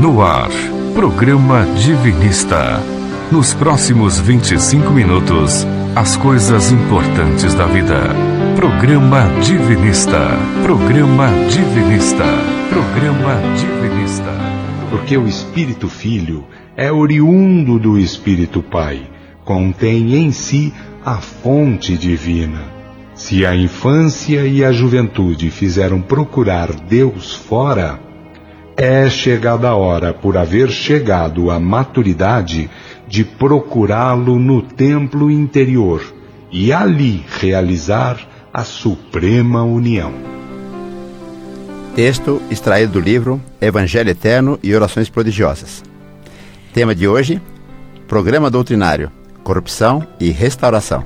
No 0.00 0.22
ar, 0.22 0.48
programa 0.94 1.66
Divinista. 1.76 2.82
Nos 3.30 3.52
próximos 3.52 4.18
25 4.18 4.90
minutos, 4.92 5.66
as 5.94 6.16
coisas 6.16 6.72
importantes 6.72 7.52
da 7.52 7.66
vida. 7.66 8.00
Programa 8.56 9.28
Divinista. 9.42 10.38
Programa 10.62 11.28
Divinista. 11.50 12.24
Programa 12.70 13.42
Divinista. 13.54 14.32
Porque 14.88 15.18
o 15.18 15.28
Espírito 15.28 15.86
Filho 15.86 16.46
é 16.74 16.90
oriundo 16.90 17.78
do 17.78 17.98
Espírito 17.98 18.62
Pai, 18.62 19.02
contém 19.44 20.16
em 20.16 20.32
si 20.32 20.72
a 21.04 21.16
fonte 21.16 21.94
divina. 21.98 22.62
Se 23.14 23.44
a 23.44 23.54
infância 23.54 24.46
e 24.46 24.64
a 24.64 24.72
juventude 24.72 25.50
fizeram 25.50 26.00
procurar 26.00 26.72
Deus 26.72 27.34
fora, 27.34 28.00
é 28.82 29.10
chegada 29.10 29.68
a 29.68 29.74
hora, 29.74 30.14
por 30.14 30.38
haver 30.38 30.70
chegado 30.70 31.50
à 31.50 31.60
maturidade, 31.60 32.70
de 33.06 33.22
procurá-lo 33.22 34.38
no 34.38 34.62
templo 34.62 35.30
interior 35.30 36.02
e 36.50 36.72
ali 36.72 37.22
realizar 37.38 38.18
a 38.50 38.64
suprema 38.64 39.62
união. 39.62 40.14
Texto 41.94 42.40
extraído 42.50 42.94
do 42.94 43.00
livro 43.00 43.38
Evangelho 43.60 44.08
Eterno 44.08 44.58
e 44.62 44.74
Orações 44.74 45.10
Prodigiosas. 45.10 45.84
Tema 46.72 46.94
de 46.94 47.06
hoje: 47.06 47.38
Programa 48.08 48.50
Doutrinário, 48.50 49.12
Corrupção 49.44 50.06
e 50.18 50.30
Restauração. 50.30 51.04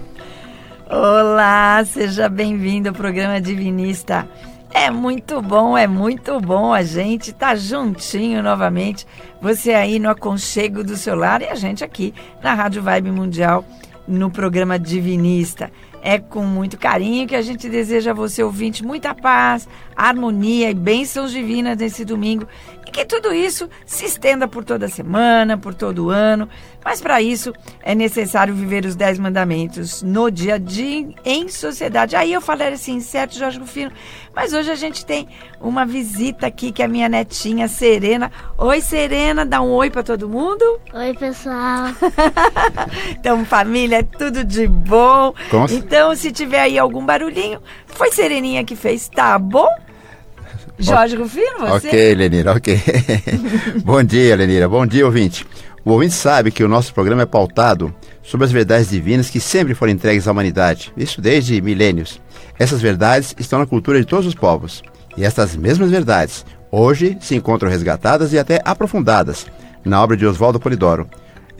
Olá, 0.88 1.84
seja 1.84 2.28
bem-vindo 2.28 2.90
ao 2.90 2.94
programa 2.94 3.40
Divinista. 3.40 4.28
É 4.76 4.90
muito 4.90 5.40
bom, 5.40 5.78
é 5.78 5.86
muito 5.86 6.40
bom 6.40 6.72
a 6.72 6.82
gente 6.82 7.32
tá 7.32 7.54
juntinho 7.54 8.42
novamente. 8.42 9.06
Você 9.40 9.72
aí 9.72 10.00
no 10.00 10.10
aconchego 10.10 10.82
do 10.82 10.96
seu 10.96 11.14
lar 11.14 11.40
e 11.42 11.48
a 11.48 11.54
gente 11.54 11.84
aqui 11.84 12.12
na 12.42 12.54
Rádio 12.54 12.82
Vibe 12.82 13.12
Mundial 13.12 13.64
no 14.06 14.32
programa 14.32 14.76
Divinista. 14.76 15.70
É 16.02 16.18
com 16.18 16.44
muito 16.44 16.76
carinho 16.76 17.26
que 17.26 17.36
a 17.36 17.40
gente 17.40 17.68
deseja 17.68 18.10
a 18.10 18.14
você, 18.14 18.42
ouvinte, 18.42 18.84
muita 18.84 19.14
paz, 19.14 19.68
harmonia 19.96 20.68
e 20.70 20.74
bênçãos 20.74 21.30
divinas 21.30 21.78
nesse 21.78 22.04
domingo. 22.04 22.46
Que 22.94 23.04
tudo 23.04 23.34
isso 23.34 23.68
se 23.84 24.04
estenda 24.04 24.46
por 24.46 24.64
toda 24.64 24.86
a 24.86 24.88
semana, 24.88 25.58
por 25.58 25.74
todo 25.74 26.06
o 26.06 26.10
ano. 26.10 26.48
Mas 26.84 27.00
para 27.00 27.20
isso 27.20 27.52
é 27.82 27.92
necessário 27.92 28.54
viver 28.54 28.84
os 28.84 28.94
dez 28.94 29.18
mandamentos 29.18 30.00
no 30.00 30.30
dia 30.30 30.54
a 30.54 30.58
dia, 30.58 31.08
em 31.24 31.48
sociedade. 31.48 32.14
Aí 32.14 32.32
eu 32.32 32.40
falei 32.40 32.68
assim, 32.68 33.00
certo, 33.00 33.36
Jorge 33.36 33.58
Rufino, 33.58 33.90
mas 34.32 34.52
hoje 34.52 34.70
a 34.70 34.76
gente 34.76 35.04
tem 35.04 35.26
uma 35.60 35.84
visita 35.84 36.46
aqui 36.46 36.70
que 36.70 36.82
é 36.82 36.84
a 36.84 36.88
minha 36.88 37.08
netinha 37.08 37.66
Serena. 37.66 38.30
Oi, 38.56 38.80
Serena, 38.80 39.44
dá 39.44 39.60
um 39.60 39.70
oi 39.72 39.90
para 39.90 40.04
todo 40.04 40.28
mundo. 40.28 40.62
Oi, 40.92 41.14
pessoal. 41.14 41.86
então, 43.10 43.44
família, 43.44 43.98
é 43.98 44.02
tudo 44.04 44.44
de 44.44 44.68
bom. 44.68 45.34
Com- 45.50 45.66
Então, 45.70 46.14
se 46.14 46.30
tiver 46.30 46.60
aí 46.60 46.78
algum 46.78 47.04
barulhinho, 47.04 47.60
foi 47.86 48.12
Sereninha 48.12 48.62
que 48.64 48.76
fez, 48.76 49.08
tá 49.08 49.36
bom? 49.38 49.66
Jorge 50.78 51.16
Rufino, 51.16 51.60
você? 51.60 51.88
Ok, 51.88 52.14
Lenira, 52.14 52.52
ok. 52.52 52.80
Bom 53.84 54.02
dia, 54.02 54.34
Lenira. 54.36 54.68
Bom 54.68 54.84
dia, 54.86 55.06
ouvinte. 55.06 55.46
O 55.84 55.92
ouvinte 55.92 56.14
sabe 56.14 56.50
que 56.50 56.64
o 56.64 56.68
nosso 56.68 56.92
programa 56.92 57.22
é 57.22 57.26
pautado 57.26 57.94
sobre 58.22 58.46
as 58.46 58.52
verdades 58.52 58.88
divinas 58.88 59.30
que 59.30 59.38
sempre 59.38 59.74
foram 59.74 59.92
entregues 59.92 60.26
à 60.26 60.32
humanidade, 60.32 60.92
isso 60.96 61.20
desde 61.20 61.60
milênios. 61.60 62.20
Essas 62.58 62.80
verdades 62.80 63.34
estão 63.38 63.58
na 63.58 63.66
cultura 63.66 64.00
de 64.00 64.06
todos 64.06 64.26
os 64.26 64.34
povos. 64.34 64.82
E 65.16 65.24
estas 65.24 65.54
mesmas 65.54 65.90
verdades 65.90 66.44
hoje 66.70 67.16
se 67.20 67.36
encontram 67.36 67.70
resgatadas 67.70 68.32
e 68.32 68.38
até 68.38 68.60
aprofundadas 68.64 69.46
na 69.84 70.02
obra 70.02 70.16
de 70.16 70.26
Oswaldo 70.26 70.58
Polidoro. 70.58 71.06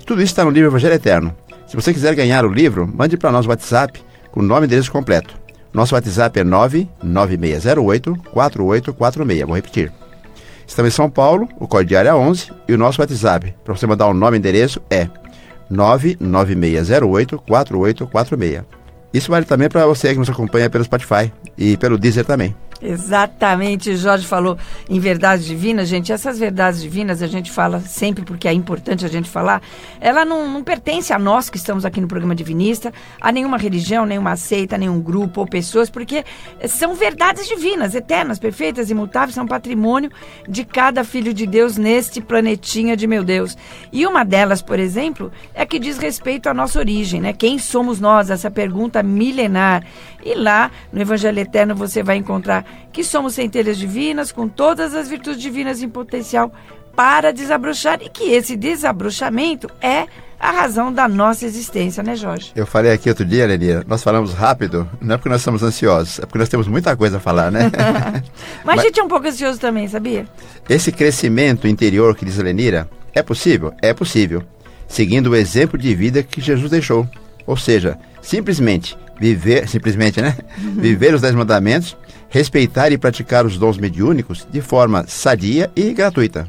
Tudo 0.04 0.22
isso 0.22 0.32
está 0.32 0.44
no 0.44 0.50
livro 0.50 0.70
Evangelho 0.70 0.94
Eterno. 0.94 1.36
Se 1.66 1.76
você 1.76 1.92
quiser 1.92 2.14
ganhar 2.14 2.44
o 2.44 2.52
livro, 2.52 2.90
mande 2.92 3.16
para 3.16 3.30
nós 3.30 3.46
o 3.46 3.48
WhatsApp 3.48 4.02
com 4.32 4.40
o 4.40 4.42
nome 4.42 4.62
e 4.62 4.66
endereço 4.66 4.91
completo. 4.91 5.44
Nosso 5.74 5.94
WhatsApp 5.96 6.38
é 6.38 6.44
99608-4846. 6.44 9.44
Vou 9.44 9.56
repetir. 9.56 9.92
Estamos 10.66 10.92
em 10.92 10.96
São 10.96 11.10
Paulo, 11.10 11.46
o 11.58 11.68
código 11.68 11.90
diário 11.90 12.08
é 12.08 12.14
11 12.14 12.50
e 12.68 12.72
o 12.72 12.78
nosso 12.78 13.02
WhatsApp, 13.02 13.54
para 13.62 13.76
você 13.76 13.86
mandar 13.86 14.06
o 14.06 14.14
nome 14.14 14.36
e 14.36 14.38
endereço, 14.38 14.80
é 14.88 15.10
99608-4846. 15.70 18.64
Isso 19.12 19.30
vale 19.30 19.44
também 19.44 19.68
para 19.68 19.86
você 19.86 20.12
que 20.12 20.18
nos 20.18 20.30
acompanha 20.30 20.70
pelo 20.70 20.84
Spotify 20.84 21.30
e 21.58 21.76
pelo 21.76 21.98
Deezer 21.98 22.24
também. 22.24 22.56
Exatamente, 22.84 23.97
Jorge 23.97 24.27
falou 24.27 24.59
em 24.91 25.00
verdades 25.00 25.47
divinas, 25.47 25.89
gente. 25.89 26.12
Essas 26.12 26.39
verdades 26.39 26.83
divinas 26.83 27.22
a 27.22 27.27
gente 27.27 27.50
fala 27.50 27.81
sempre 27.81 28.27
porque 28.27 28.47
é 28.47 28.53
importante 28.53 29.06
a 29.06 29.09
gente 29.09 29.31
falar. 29.31 29.62
Ela 29.99 30.22
não, 30.22 30.47
não 30.47 30.62
pertence 30.62 31.11
a 31.11 31.19
nós 31.19 31.49
que 31.49 31.56
estamos 31.56 31.87
aqui 31.87 31.99
no 31.99 32.06
programa 32.06 32.34
Divinista, 32.34 32.93
a 33.19 33.33
nenhuma 33.33 33.56
religião, 33.56 34.05
nenhuma 34.05 34.37
seita, 34.37 34.77
nenhum 34.77 35.00
grupo 35.00 35.41
ou 35.41 35.47
pessoas, 35.47 35.89
porque 35.89 36.25
são 36.69 36.95
verdades 36.95 37.49
divinas, 37.49 37.95
eternas, 37.95 38.39
perfeitas, 38.39 38.91
imutáveis, 38.91 39.34
são 39.34 39.47
patrimônio 39.47 40.11
de 40.47 40.62
cada 40.62 41.05
filho 41.05 41.33
de 41.33 41.47
Deus 41.47 41.78
neste 41.78 42.21
planetinha 42.21 42.95
de 42.95 43.06
meu 43.06 43.25
Deus. 43.25 43.56
E 43.91 44.06
uma 44.06 44.25
delas, 44.25 44.61
por 44.61 44.78
exemplo, 44.78 45.33
é 45.55 45.65
que 45.65 45.78
diz 45.78 45.97
respeito 45.97 46.51
à 46.51 46.55
nossa 46.55 46.78
origem, 46.78 47.22
né? 47.22 47.33
Quem 47.33 47.59
somos 47.59 47.99
nós? 47.99 48.28
Essa 48.28 48.51
pergunta 48.51 49.03
milenar. 49.03 49.83
E 50.24 50.34
lá 50.34 50.70
no 50.92 51.00
Evangelho 51.00 51.38
Eterno 51.38 51.74
você 51.74 52.02
vai 52.02 52.16
encontrar 52.16 52.64
que 52.92 53.04
somos 53.04 53.34
centelhas 53.34 53.76
divinas, 53.76 54.32
com 54.32 54.48
todas 54.48 54.94
as 54.94 55.08
virtudes 55.08 55.40
divinas 55.42 55.82
em 55.82 55.88
potencial 55.88 56.52
para 56.96 57.32
desabrochar 57.32 57.98
e 58.02 58.08
que 58.08 58.24
esse 58.32 58.56
desabrochamento 58.56 59.68
é 59.82 60.06
a 60.38 60.50
razão 60.50 60.92
da 60.92 61.08
nossa 61.08 61.44
existência, 61.46 62.02
né, 62.02 62.14
Jorge? 62.16 62.52
Eu 62.54 62.66
falei 62.66 62.92
aqui 62.92 63.08
outro 63.08 63.24
dia, 63.24 63.46
Lenira, 63.46 63.82
nós 63.86 64.02
falamos 64.02 64.34
rápido, 64.34 64.88
não 65.00 65.14
é 65.14 65.18
porque 65.18 65.28
nós 65.28 65.42
somos 65.42 65.62
ansiosos, 65.62 66.18
é 66.18 66.26
porque 66.26 66.38
nós 66.38 66.48
temos 66.48 66.68
muita 66.68 66.94
coisa 66.96 67.16
a 67.16 67.20
falar, 67.20 67.50
né? 67.50 67.70
Mas, 67.74 68.22
Mas- 68.64 68.80
a 68.80 68.82
gente 68.82 69.00
é 69.00 69.02
um 69.02 69.08
pouco 69.08 69.26
ansioso 69.26 69.58
também, 69.58 69.88
sabia? 69.88 70.26
Esse 70.68 70.92
crescimento 70.92 71.66
interior 71.66 72.14
que 72.14 72.24
diz 72.24 72.38
a 72.38 72.42
Lenira 72.42 72.88
é 73.14 73.22
possível? 73.22 73.72
É 73.80 73.94
possível, 73.94 74.42
seguindo 74.86 75.30
o 75.30 75.36
exemplo 75.36 75.78
de 75.78 75.94
vida 75.94 76.22
que 76.22 76.41
Jesus 76.41 76.70
deixou. 76.70 77.08
Ou 77.47 77.56
seja, 77.56 77.99
simplesmente 78.22 78.97
viver, 79.19 79.69
simplesmente, 79.69 80.21
né? 80.21 80.37
Viver 80.59 81.15
os 81.15 81.21
dez 81.21 81.34
mandamentos, 81.34 81.97
respeitar 82.28 82.91
e 82.91 82.99
praticar 82.99 83.47
os 83.47 83.59
dons 83.59 83.78
mediúnicos 83.78 84.47
de 84.50 84.60
forma 84.60 85.05
sadia 85.06 85.71
e 85.77 85.93
gratuita. 85.93 86.49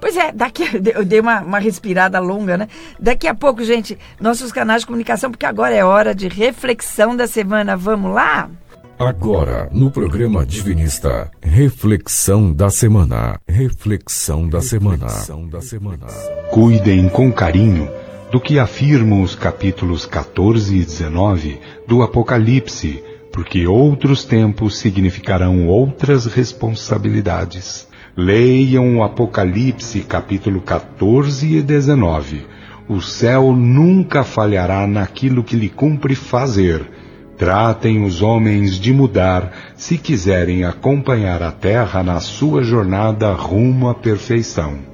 Pois 0.00 0.16
é, 0.16 0.32
daqui 0.32 0.68
eu 0.94 1.04
dei 1.04 1.20
uma, 1.20 1.40
uma 1.40 1.58
respirada 1.58 2.20
longa, 2.20 2.56
né? 2.56 2.68
Daqui 3.00 3.26
a 3.26 3.34
pouco, 3.34 3.64
gente, 3.64 3.98
nossos 4.20 4.52
canais 4.52 4.82
de 4.82 4.86
comunicação, 4.86 5.30
porque 5.30 5.46
agora 5.46 5.74
é 5.74 5.84
hora 5.84 6.14
de 6.14 6.28
reflexão 6.28 7.16
da 7.16 7.26
semana. 7.26 7.76
Vamos 7.76 8.12
lá? 8.12 8.50
Agora, 8.98 9.68
no 9.72 9.90
programa 9.90 10.46
Divinista, 10.46 11.30
reflexão 11.42 12.52
da 12.52 12.70
semana. 12.70 13.40
Reflexão 13.48 14.48
da 14.48 14.60
semana. 14.60 15.06
Reflexão 15.06 15.48
da 15.48 15.60
semana. 15.60 16.06
Cuidem 16.50 17.08
com 17.08 17.32
carinho 17.32 17.90
do 18.34 18.40
que 18.40 18.58
afirmam 18.58 19.22
os 19.22 19.36
capítulos 19.36 20.06
14 20.06 20.74
e 20.74 20.84
19 20.84 21.60
do 21.86 22.02
Apocalipse, 22.02 23.00
porque 23.32 23.64
outros 23.64 24.24
tempos 24.24 24.76
significarão 24.78 25.68
outras 25.68 26.26
responsabilidades. 26.26 27.86
Leiam 28.16 28.96
o 28.96 29.04
Apocalipse 29.04 30.00
capítulo 30.00 30.60
14 30.60 31.58
e 31.58 31.62
19. 31.62 32.44
O 32.88 33.00
céu 33.00 33.52
nunca 33.52 34.24
falhará 34.24 34.84
naquilo 34.84 35.44
que 35.44 35.54
lhe 35.54 35.68
cumpre 35.68 36.16
fazer. 36.16 36.90
Tratem 37.38 38.02
os 38.02 38.20
homens 38.20 38.80
de 38.80 38.92
mudar 38.92 39.52
se 39.76 39.96
quiserem 39.96 40.64
acompanhar 40.64 41.40
a 41.40 41.52
terra 41.52 42.02
na 42.02 42.18
sua 42.18 42.64
jornada 42.64 43.32
rumo 43.32 43.88
à 43.88 43.94
perfeição. 43.94 44.93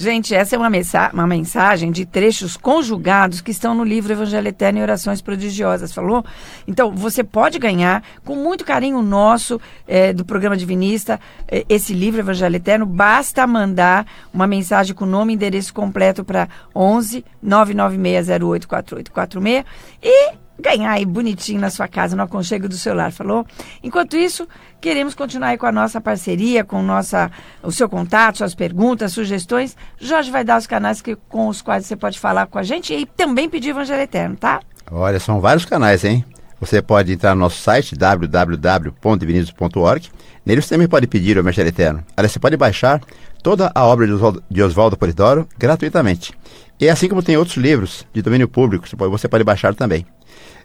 Gente, 0.00 0.32
essa 0.32 0.54
é 0.54 0.58
uma, 0.58 0.70
mensa- 0.70 1.10
uma 1.12 1.26
mensagem 1.26 1.90
de 1.90 2.06
trechos 2.06 2.56
conjugados 2.56 3.40
que 3.40 3.50
estão 3.50 3.74
no 3.74 3.82
livro 3.82 4.12
Evangelho 4.12 4.46
Eterno 4.46 4.78
e 4.78 4.82
Orações 4.82 5.20
Prodigiosas, 5.20 5.92
falou? 5.92 6.24
Então, 6.68 6.94
você 6.94 7.24
pode 7.24 7.58
ganhar, 7.58 8.04
com 8.24 8.36
muito 8.36 8.64
carinho 8.64 9.02
nosso, 9.02 9.60
eh, 9.88 10.12
do 10.12 10.24
programa 10.24 10.56
Divinista, 10.56 11.18
eh, 11.48 11.66
esse 11.68 11.92
livro 11.92 12.20
Evangelho 12.20 12.54
Eterno. 12.54 12.86
Basta 12.86 13.44
mandar 13.44 14.06
uma 14.32 14.46
mensagem 14.46 14.94
com 14.94 15.04
nome 15.04 15.32
e 15.32 15.34
endereço 15.34 15.74
completo 15.74 16.22
para 16.24 16.48
11 16.72 17.24
996084846 17.44 19.64
e 20.00 20.30
ganhar 20.58 20.92
aí 20.92 21.06
bonitinho 21.06 21.60
na 21.60 21.70
sua 21.70 21.86
casa, 21.86 22.16
no 22.16 22.22
aconchego 22.22 22.68
do 22.68 22.76
celular, 22.76 23.12
falou? 23.12 23.46
Enquanto 23.82 24.16
isso, 24.16 24.48
queremos 24.80 25.14
continuar 25.14 25.48
aí 25.48 25.58
com 25.58 25.66
a 25.66 25.72
nossa 25.72 26.00
parceria, 26.00 26.64
com 26.64 26.82
nossa, 26.82 27.30
o 27.62 27.70
seu 27.70 27.88
contato, 27.88 28.38
suas 28.38 28.54
perguntas, 28.54 29.12
sugestões. 29.12 29.76
Jorge 29.98 30.30
vai 30.30 30.44
dar 30.44 30.58
os 30.58 30.66
canais 30.66 31.00
que, 31.00 31.16
com 31.28 31.48
os 31.48 31.62
quais 31.62 31.86
você 31.86 31.96
pode 31.96 32.18
falar 32.18 32.46
com 32.46 32.58
a 32.58 32.62
gente 32.62 32.92
e 32.92 33.06
também 33.06 33.48
pedir 33.48 33.70
Evangelho 33.70 34.02
Eterno, 34.02 34.36
tá? 34.36 34.60
Olha, 34.90 35.20
são 35.20 35.40
vários 35.40 35.64
canais, 35.64 36.04
hein? 36.04 36.24
Você 36.60 36.82
pode 36.82 37.12
entrar 37.12 37.36
no 37.36 37.42
nosso 37.42 37.62
site 37.62 37.94
www.divinismo.org. 37.94 40.08
Nele 40.44 40.60
você 40.60 40.70
também 40.70 40.88
pode 40.88 41.06
pedir 41.06 41.36
o 41.36 41.40
Evangelho 41.40 41.68
Eterno. 41.68 42.02
Aliás, 42.16 42.32
você 42.32 42.40
pode 42.40 42.56
baixar 42.56 43.00
toda 43.42 43.70
a 43.74 43.84
obra 43.84 44.06
de 44.50 44.62
Oswaldo, 44.62 44.96
Polidoro 44.96 45.46
gratuitamente. 45.56 46.32
E 46.80 46.88
assim 46.88 47.08
como 47.08 47.22
tem 47.22 47.36
outros 47.36 47.56
livros 47.56 48.06
de 48.12 48.22
domínio 48.22 48.48
público, 48.48 48.86
você 48.88 49.28
pode 49.28 49.44
baixar 49.44 49.72
também. 49.74 50.04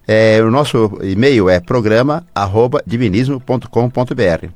É, 0.08 0.42
o 0.42 0.50
nosso 0.52 1.00
e-mail 1.02 1.50
é 1.50 1.60
programa@divinismo.com.br. 1.62 4.48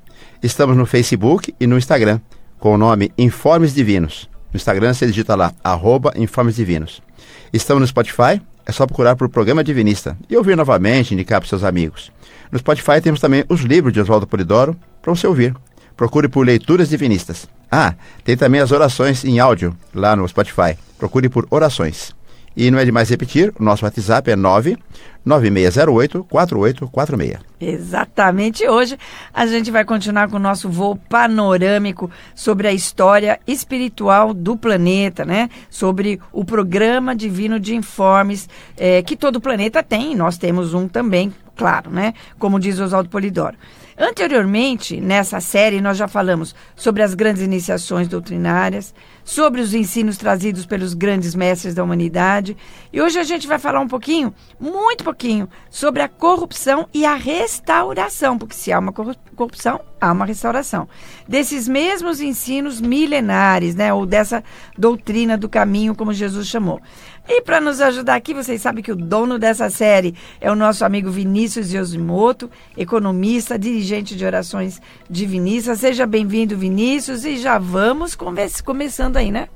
Estamos 0.44 0.76
no 0.76 0.86
Facebook 0.86 1.56
e 1.60 1.66
no 1.66 1.78
Instagram 1.78 2.20
com 2.60 2.74
o 2.74 2.78
nome 2.78 3.14
Informes 3.18 3.74
Divinos. 3.74 4.30
No 4.52 4.58
Instagram 4.58 4.94
você 4.94 5.08
digita 5.08 5.36
lá 5.36 5.54
arroba 5.64 6.12
Informes 6.18 6.58
Divinos. 6.58 7.02
Estamos 7.54 7.80
no 7.82 7.88
Spotify, 7.88 8.42
é 8.66 8.74
só 8.74 8.86
procurar 8.86 9.16
por 9.16 9.30
Programa 9.30 9.64
Divinista 9.64 10.18
e 10.30 10.36
ouvir 10.36 10.58
novamente, 10.58 11.14
indicar 11.14 11.40
para 11.40 11.48
seus 11.48 11.64
amigos. 11.64 12.12
No 12.52 12.60
Spotify 12.60 13.00
temos 13.02 13.22
também 13.22 13.46
os 13.48 13.62
livros 13.62 13.94
de 13.94 14.02
Oswaldo 14.02 14.28
Polidoro 14.28 14.76
para 15.02 15.16
você 15.16 15.28
ouvir. 15.28 15.56
Procure 15.96 16.28
por 16.28 16.46
Leituras 16.46 16.90
Divinistas. 16.90 17.48
Ah, 17.72 17.96
tem 18.24 18.36
também 18.36 18.60
as 18.60 18.72
orações 18.72 19.24
em 19.24 19.40
áudio 19.40 19.78
lá 19.94 20.14
no 20.16 20.28
Spotify. 20.28 20.76
Procure 20.98 21.30
por 21.30 21.46
Orações. 21.50 22.17
E 22.58 22.70
não 22.72 22.80
é 22.80 22.86
demais 22.86 23.08
repetir, 23.08 23.54
o 23.60 23.64
nosso 23.64 23.86
WhatsApp 23.86 24.32
é 24.32 24.36
99608-4846. 25.28 27.38
Exatamente. 27.62 28.68
Hoje 28.68 28.98
a 29.32 29.46
gente 29.46 29.70
vai 29.70 29.86
continuar 29.86 30.28
com 30.28 30.38
o 30.38 30.40
nosso 30.40 30.68
voo 30.68 30.96
panorâmico 30.96 32.10
sobre 32.34 32.68
a 32.68 32.74
história 32.74 33.40
espiritual 33.46 34.34
do 34.34 34.58
planeta, 34.58 35.24
né? 35.24 35.52
Sobre 35.70 36.20
o 36.34 36.44
programa 36.44 37.16
divino 37.16 37.60
de 37.60 37.76
informes 37.76 38.50
é, 38.76 39.04
que 39.04 39.16
todo 39.16 39.40
planeta 39.40 39.84
tem. 39.84 40.16
Nós 40.16 40.40
temos 40.40 40.74
um 40.74 40.88
também, 40.88 41.32
claro, 41.56 41.92
né? 41.92 42.16
Como 42.40 42.60
diz 42.60 42.80
Oswaldo 42.80 43.08
Polidoro. 43.08 43.56
Anteriormente, 44.00 45.02
nessa 45.02 45.40
série, 45.40 45.82
nós 45.82 45.98
já 45.98 46.08
falamos 46.08 46.54
sobre 46.76 47.02
as 47.02 47.16
grandes 47.16 47.42
iniciações 47.42 48.08
doutrinárias, 48.08 48.94
sobre 49.28 49.60
os 49.60 49.74
ensinos 49.74 50.16
trazidos 50.16 50.66
pelos 50.66 50.94
grandes 50.94 51.36
mestres 51.36 51.76
da 51.76 51.84
humanidade. 51.84 52.56
E 52.94 53.02
hoje 53.02 53.20
a 53.20 53.24
gente 53.24 53.46
vai 53.46 53.60
falar 53.60 53.82
um 53.82 53.88
pouquinho, 53.88 54.34
muito 54.58 55.04
pouquinho, 55.04 55.50
sobre 55.70 56.02
a 56.02 56.08
corrupção 56.08 56.88
e 56.94 57.06
a 57.06 57.14
restauração, 57.14 58.38
porque 58.38 58.56
se 58.56 58.72
há 58.72 58.80
uma 58.80 58.94
corrupção, 58.94 59.82
há 60.00 60.12
uma 60.12 60.26
restauração. 60.26 60.88
Desses 61.28 61.68
mesmos 61.68 62.22
ensinos 62.22 62.80
milenares, 62.80 63.76
né, 63.76 63.94
ou 63.94 64.06
dessa 64.06 64.44
doutrina 64.78 65.38
do 65.38 65.50
caminho, 65.50 65.96
como 65.96 66.14
Jesus 66.14 66.48
chamou. 66.48 66.82
E 67.28 67.42
para 67.42 67.60
nos 67.60 67.82
ajudar 67.82 68.16
aqui, 68.16 68.34
vocês 68.34 68.62
sabem 68.62 68.84
que 68.84 68.92
o 68.92 68.96
dono 68.96 69.38
dessa 69.38 69.70
série 69.70 70.16
é 70.40 70.50
o 70.50 70.56
nosso 70.56 70.86
amigo 70.86 71.12
Vinícius 71.12 71.74
Yosimoto, 71.74 72.50
economista, 72.78 73.60
dirigente 73.60 74.16
de 74.16 74.26
orações 74.26 74.82
divinistas. 75.10 75.80
Seja 75.80 76.06
bem-vindo, 76.06 76.58
Vinícius, 76.58 77.26
e 77.26 77.38
já 77.38 77.60
vamos 77.60 78.16
começando 78.64 79.18
aí, 79.18 79.30
né? 79.30 79.50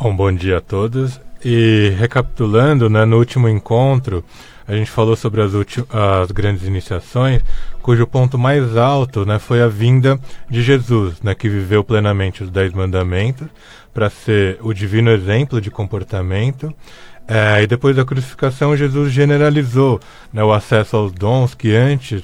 Bom, 0.00 0.14
bom 0.14 0.32
dia 0.32 0.58
a 0.58 0.60
todos. 0.60 1.20
E 1.44 1.92
recapitulando, 1.98 2.88
né, 2.88 3.04
no 3.04 3.18
último 3.18 3.48
encontro, 3.48 4.24
a 4.72 4.76
gente 4.76 4.90
falou 4.90 5.14
sobre 5.14 5.42
as, 5.42 5.52
as 5.54 6.30
grandes 6.30 6.66
iniciações, 6.66 7.42
cujo 7.82 8.06
ponto 8.06 8.38
mais 8.38 8.74
alto 8.74 9.26
né, 9.26 9.38
foi 9.38 9.60
a 9.60 9.68
vinda 9.68 10.18
de 10.48 10.62
Jesus, 10.62 11.20
né, 11.20 11.34
que 11.34 11.46
viveu 11.46 11.84
plenamente 11.84 12.42
os 12.42 12.50
Dez 12.50 12.72
Mandamentos, 12.72 13.48
para 13.92 14.08
ser 14.08 14.56
o 14.62 14.72
divino 14.72 15.10
exemplo 15.10 15.60
de 15.60 15.70
comportamento. 15.70 16.74
É, 17.28 17.62
e 17.62 17.66
depois 17.66 17.94
da 17.94 18.04
crucificação, 18.04 18.74
Jesus 18.74 19.12
generalizou 19.12 20.00
né, 20.32 20.42
o 20.42 20.50
acesso 20.50 20.96
aos 20.96 21.12
dons 21.12 21.54
que 21.54 21.74
antes 21.76 22.22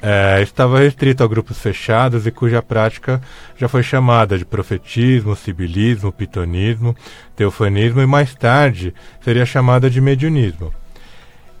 é, 0.00 0.40
estava 0.40 0.78
restrito 0.78 1.22
a 1.22 1.28
grupos 1.28 1.58
fechados 1.58 2.26
e 2.26 2.30
cuja 2.30 2.62
prática 2.62 3.20
já 3.58 3.68
foi 3.68 3.82
chamada 3.82 4.38
de 4.38 4.46
profetismo, 4.46 5.36
sibilismo, 5.36 6.10
pitonismo, 6.10 6.96
teofanismo 7.36 8.00
e 8.00 8.06
mais 8.06 8.34
tarde 8.34 8.94
seria 9.20 9.44
chamada 9.44 9.90
de 9.90 10.00
mediunismo. 10.00 10.72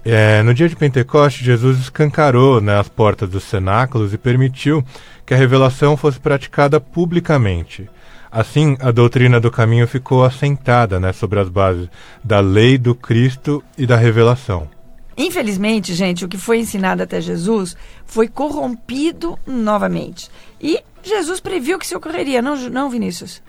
É, 0.04 0.42
no 0.42 0.54
dia 0.54 0.68
de 0.68 0.76
Pentecostes, 0.76 1.44
Jesus 1.44 1.78
escancarou 1.78 2.60
né, 2.60 2.78
as 2.78 2.88
portas 2.88 3.28
dos 3.28 3.44
cenáculos 3.44 4.14
e 4.14 4.18
permitiu 4.18 4.84
que 5.26 5.34
a 5.34 5.36
revelação 5.36 5.96
fosse 5.96 6.18
praticada 6.18 6.80
publicamente. 6.80 7.88
Assim, 8.32 8.76
a 8.80 8.90
doutrina 8.90 9.40
do 9.40 9.50
caminho 9.50 9.86
ficou 9.86 10.24
assentada 10.24 10.98
né, 11.00 11.12
sobre 11.12 11.40
as 11.40 11.48
bases 11.48 11.88
da 12.22 12.40
lei 12.40 12.78
do 12.78 12.94
Cristo 12.94 13.62
e 13.76 13.86
da 13.86 13.96
revelação. 13.96 14.68
Infelizmente, 15.16 15.92
gente, 15.94 16.24
o 16.24 16.28
que 16.28 16.38
foi 16.38 16.60
ensinado 16.60 17.02
até 17.02 17.20
Jesus 17.20 17.76
foi 18.06 18.26
corrompido 18.28 19.38
novamente. 19.46 20.30
E 20.60 20.80
Jesus 21.02 21.40
previu 21.40 21.78
que 21.78 21.84
isso 21.84 21.96
ocorreria, 21.96 22.40
não, 22.40 22.56
não 22.70 22.88
Vinícius? 22.88 23.42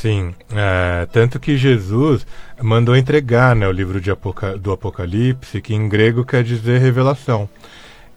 Sim, 0.00 0.34
é, 0.54 1.06
tanto 1.10 1.40
que 1.40 1.56
Jesus 1.56 2.26
mandou 2.60 2.94
entregar 2.94 3.56
né, 3.56 3.66
o 3.66 3.72
livro 3.72 3.98
Apoca 4.12 4.56
do 4.58 4.70
Apocalipse, 4.70 5.62
que 5.62 5.74
em 5.74 5.88
grego 5.88 6.22
quer 6.22 6.44
dizer 6.44 6.78
revelação. 6.80 7.48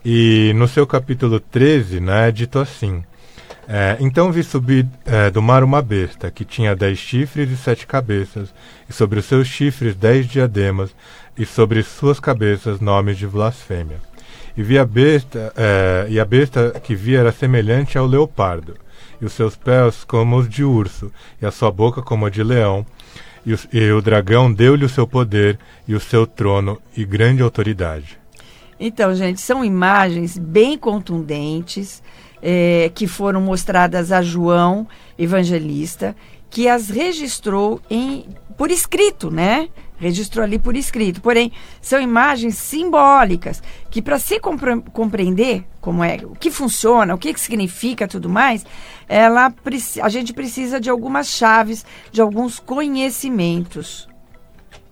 E 0.03 0.51
no 0.55 0.67
seu 0.67 0.85
capítulo 0.85 1.39
13 1.39 2.01
né, 2.01 2.27
é 2.27 2.31
dito 2.31 2.59
assim: 2.59 3.01
é, 3.65 3.95
então 4.01 4.29
vi 4.29 4.43
subir 4.43 4.85
é, 5.05 5.29
do 5.29 5.41
mar 5.41 5.63
uma 5.63 5.81
besta, 5.81 6.29
que 6.29 6.43
tinha 6.43 6.75
dez 6.75 6.99
chifres 6.99 7.49
e 7.49 7.55
sete 7.55 7.87
cabeças, 7.87 8.53
e 8.89 8.91
sobre 8.91 9.19
os 9.19 9.25
seus 9.25 9.47
chifres 9.47 9.95
dez 9.95 10.27
diademas, 10.27 10.93
e 11.37 11.45
sobre 11.45 11.81
suas 11.81 12.19
cabeças 12.19 12.81
nomes 12.81 13.17
de 13.17 13.25
blasfêmia. 13.25 14.01
E 14.57 14.61
vi 14.61 14.77
a 14.77 14.85
besta, 14.85 15.53
é, 15.55 16.07
e 16.09 16.19
a 16.19 16.25
besta 16.25 16.77
que 16.83 16.93
vi 16.93 17.15
era 17.15 17.31
semelhante 17.31 17.97
ao 17.97 18.05
leopardo, 18.05 18.75
e 19.21 19.25
os 19.25 19.33
seus 19.33 19.55
pés 19.55 20.03
como 20.03 20.37
os 20.37 20.49
de 20.49 20.63
urso, 20.63 21.11
e 21.41 21.45
a 21.45 21.51
sua 21.51 21.71
boca 21.71 22.01
como 22.01 22.25
a 22.25 22.29
de 22.29 22.43
leão, 22.43 22.85
e, 23.45 23.53
os, 23.53 23.67
e 23.71 23.91
o 23.91 24.01
dragão 24.01 24.51
deu-lhe 24.51 24.85
o 24.85 24.89
seu 24.89 25.07
poder, 25.07 25.57
e 25.87 25.95
o 25.95 25.99
seu 25.99 26.25
trono, 26.27 26.79
e 26.95 27.05
grande 27.05 27.41
autoridade. 27.41 28.19
Então, 28.79 29.13
gente, 29.13 29.41
são 29.41 29.63
imagens 29.63 30.37
bem 30.37 30.77
contundentes 30.77 32.01
é, 32.41 32.89
que 32.95 33.07
foram 33.07 33.41
mostradas 33.41 34.11
a 34.11 34.21
João 34.21 34.87
Evangelista, 35.17 36.15
que 36.49 36.67
as 36.67 36.89
registrou 36.89 37.81
em, 37.89 38.25
por 38.57 38.71
escrito, 38.71 39.29
né? 39.29 39.69
Registrou 39.99 40.43
ali 40.43 40.57
por 40.57 40.75
escrito. 40.75 41.21
Porém, 41.21 41.51
são 41.81 42.01
imagens 42.01 42.57
simbólicas 42.57 43.61
que, 43.89 44.01
para 44.01 44.17
se 44.17 44.39
compre 44.39 44.81
compreender 44.93 45.65
como 45.81 46.03
é, 46.03 46.17
o 46.23 46.35
que 46.35 46.51
funciona, 46.51 47.13
o 47.13 47.17
que, 47.17 47.33
que 47.33 47.39
significa 47.39 48.07
tudo 48.07 48.29
mais, 48.29 48.65
ela, 49.07 49.53
a 50.01 50.09
gente 50.09 50.33
precisa 50.33 50.79
de 50.79 50.89
algumas 50.89 51.27
chaves, 51.27 51.85
de 52.11 52.21
alguns 52.21 52.59
conhecimentos. 52.59 54.07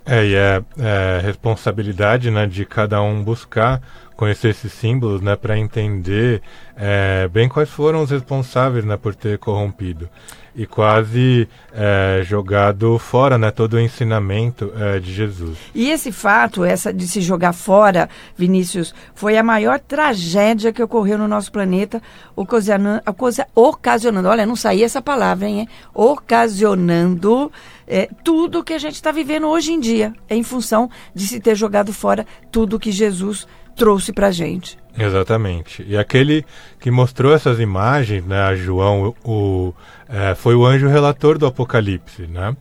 É, 0.05 0.25
e 0.25 0.35
é, 0.35 0.63
é 0.79 1.21
responsabilidade 1.21 2.31
né, 2.31 2.45
de 2.47 2.65
cada 2.65 3.01
um 3.01 3.21
buscar 3.21 3.81
conhecer 4.15 4.49
esses 4.49 4.73
símbolos, 4.73 5.21
né, 5.21 5.35
para 5.35 5.57
entender 5.57 6.41
é, 6.75 7.27
bem 7.27 7.47
quais 7.47 7.69
foram 7.69 8.01
os 8.01 8.09
responsáveis, 8.09 8.83
né, 8.83 8.97
por 8.97 9.13
ter 9.13 9.37
corrompido 9.37 10.09
e 10.57 10.65
quase 10.65 11.47
é, 11.71 12.23
jogado 12.25 12.97
fora, 12.97 13.37
né, 13.37 13.51
todo 13.51 13.75
o 13.75 13.79
ensinamento 13.79 14.73
é, 14.75 14.99
de 14.99 15.13
Jesus. 15.13 15.55
E 15.73 15.91
esse 15.91 16.11
fato, 16.11 16.65
essa 16.65 16.91
de 16.91 17.07
se 17.07 17.21
jogar 17.21 17.53
fora, 17.53 18.09
Vinícius, 18.35 18.93
foi 19.13 19.37
a 19.37 19.43
maior 19.43 19.79
tragédia 19.79 20.73
que 20.73 20.81
ocorreu 20.81 21.19
no 21.19 21.27
nosso 21.27 21.51
planeta, 21.51 22.01
ocasionando, 22.35 24.27
olha, 24.27 24.47
não 24.47 24.55
saía 24.55 24.85
essa 24.85 25.01
palavra, 25.01 25.47
hein, 25.47 25.69
ocasionando 25.93 27.51
é, 27.87 28.09
tudo 28.23 28.63
que 28.63 28.73
a 28.73 28.79
gente 28.79 28.95
está 28.95 29.11
vivendo 29.11 29.47
hoje 29.47 29.71
em 29.71 29.79
dia, 29.79 30.11
em 30.27 30.41
função 30.41 30.89
de 31.13 31.27
se 31.27 31.39
ter 31.39 31.55
jogado 31.55 31.93
fora 31.93 32.25
tudo 32.51 32.79
que 32.79 32.91
Jesus 32.91 33.47
trouxe 33.75 34.11
para 34.11 34.27
a 34.27 34.31
gente. 34.31 34.77
Exatamente. 34.97 35.85
E 35.87 35.95
aquele 35.95 36.43
que 36.79 36.89
mostrou 36.89 37.33
essas 37.33 37.59
imagens, 37.59 38.25
né, 38.25 38.41
a 38.41 38.55
João, 38.55 39.15
o, 39.23 39.31
o 39.31 39.73
é, 40.09 40.35
foi 40.35 40.55
o 40.55 40.65
anjo 40.65 40.87
relator 40.87 41.37
do 41.37 41.45
Apocalipse, 41.45 42.27
né? 42.27 42.55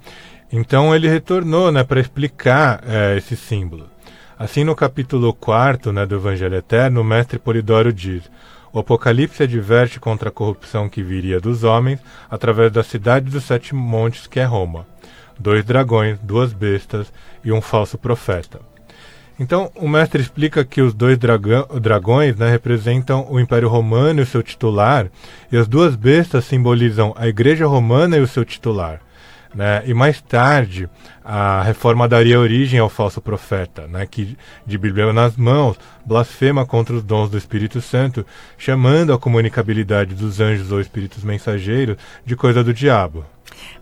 Então 0.53 0.95
ele 0.95 1.09
retornou, 1.09 1.73
né, 1.73 1.83
para 1.83 2.01
explicar 2.01 2.83
é, 2.87 3.17
esse 3.17 3.37
símbolo. 3.37 3.89
Assim, 4.39 4.65
no 4.65 4.77
capítulo 4.77 5.33
4 5.33 5.93
né, 5.93 6.05
do 6.05 6.15
Evangelho 6.15 6.57
Eterno, 6.57 7.01
o 7.01 7.05
mestre 7.05 7.39
Polidoro 7.39 7.93
diz: 7.93 8.31
O 8.73 8.79
Apocalipse 8.79 9.43
adverte 9.43 9.99
contra 9.99 10.29
a 10.29 10.33
corrupção 10.33 10.89
que 10.89 11.03
viria 11.03 11.41
dos 11.41 11.65
homens 11.65 12.01
através 12.31 12.71
da 12.71 12.83
cidade 12.83 13.31
dos 13.31 13.45
sete 13.45 13.75
montes, 13.75 14.27
que 14.27 14.39
é 14.39 14.45
Roma. 14.45 14.87
Dois 15.39 15.65
dragões, 15.65 16.19
duas 16.23 16.53
bestas 16.53 17.13
e 17.45 17.51
um 17.51 17.61
falso 17.61 17.99
profeta. 17.99 18.61
Então, 19.39 19.71
o 19.75 19.87
mestre 19.87 20.23
explica 20.23 20.65
que 20.65 20.81
os 20.81 20.95
dois 20.95 21.19
dragões 21.19 22.37
né, 22.37 22.51
representam 22.51 23.27
o 23.31 23.39
Império 23.39 23.69
Romano 23.69 24.21
e 24.21 24.23
o 24.23 24.27
seu 24.27 24.43
titular, 24.43 25.09
e 25.53 25.57
as 25.57 25.69
duas 25.69 25.95
bestas 25.95 26.47
simbolizam 26.47 27.15
a 27.17 27.29
Igreja 27.29 27.67
Romana 27.67 28.17
e 28.17 28.21
o 28.21 28.27
seu 28.27 28.45
titular. 28.45 29.01
Né? 29.55 29.83
E 29.87 29.95
mais 29.95 30.21
tarde, 30.23 30.89
a 31.25 31.63
reforma 31.63 32.09
daria 32.09 32.41
origem 32.41 32.81
ao 32.81 32.89
falso 32.89 33.21
profeta, 33.21 33.87
né? 33.87 34.07
que, 34.07 34.37
de 34.67 34.79
Bíblia 34.79 35.13
nas 35.13 35.37
mãos, 35.37 35.79
blasfema 36.05 36.65
contra 36.65 36.95
os 36.95 37.03
dons 37.03 37.29
do 37.29 37.37
Espírito 37.37 37.81
Santo, 37.83 38.25
chamando 38.57 39.13
a 39.13 39.19
comunicabilidade 39.19 40.15
dos 40.15 40.41
anjos 40.41 40.73
ou 40.73 40.81
espíritos 40.81 41.23
mensageiros 41.25 41.97
de 42.25 42.35
coisa 42.35 42.65
do 42.65 42.73
diabo. 42.73 43.25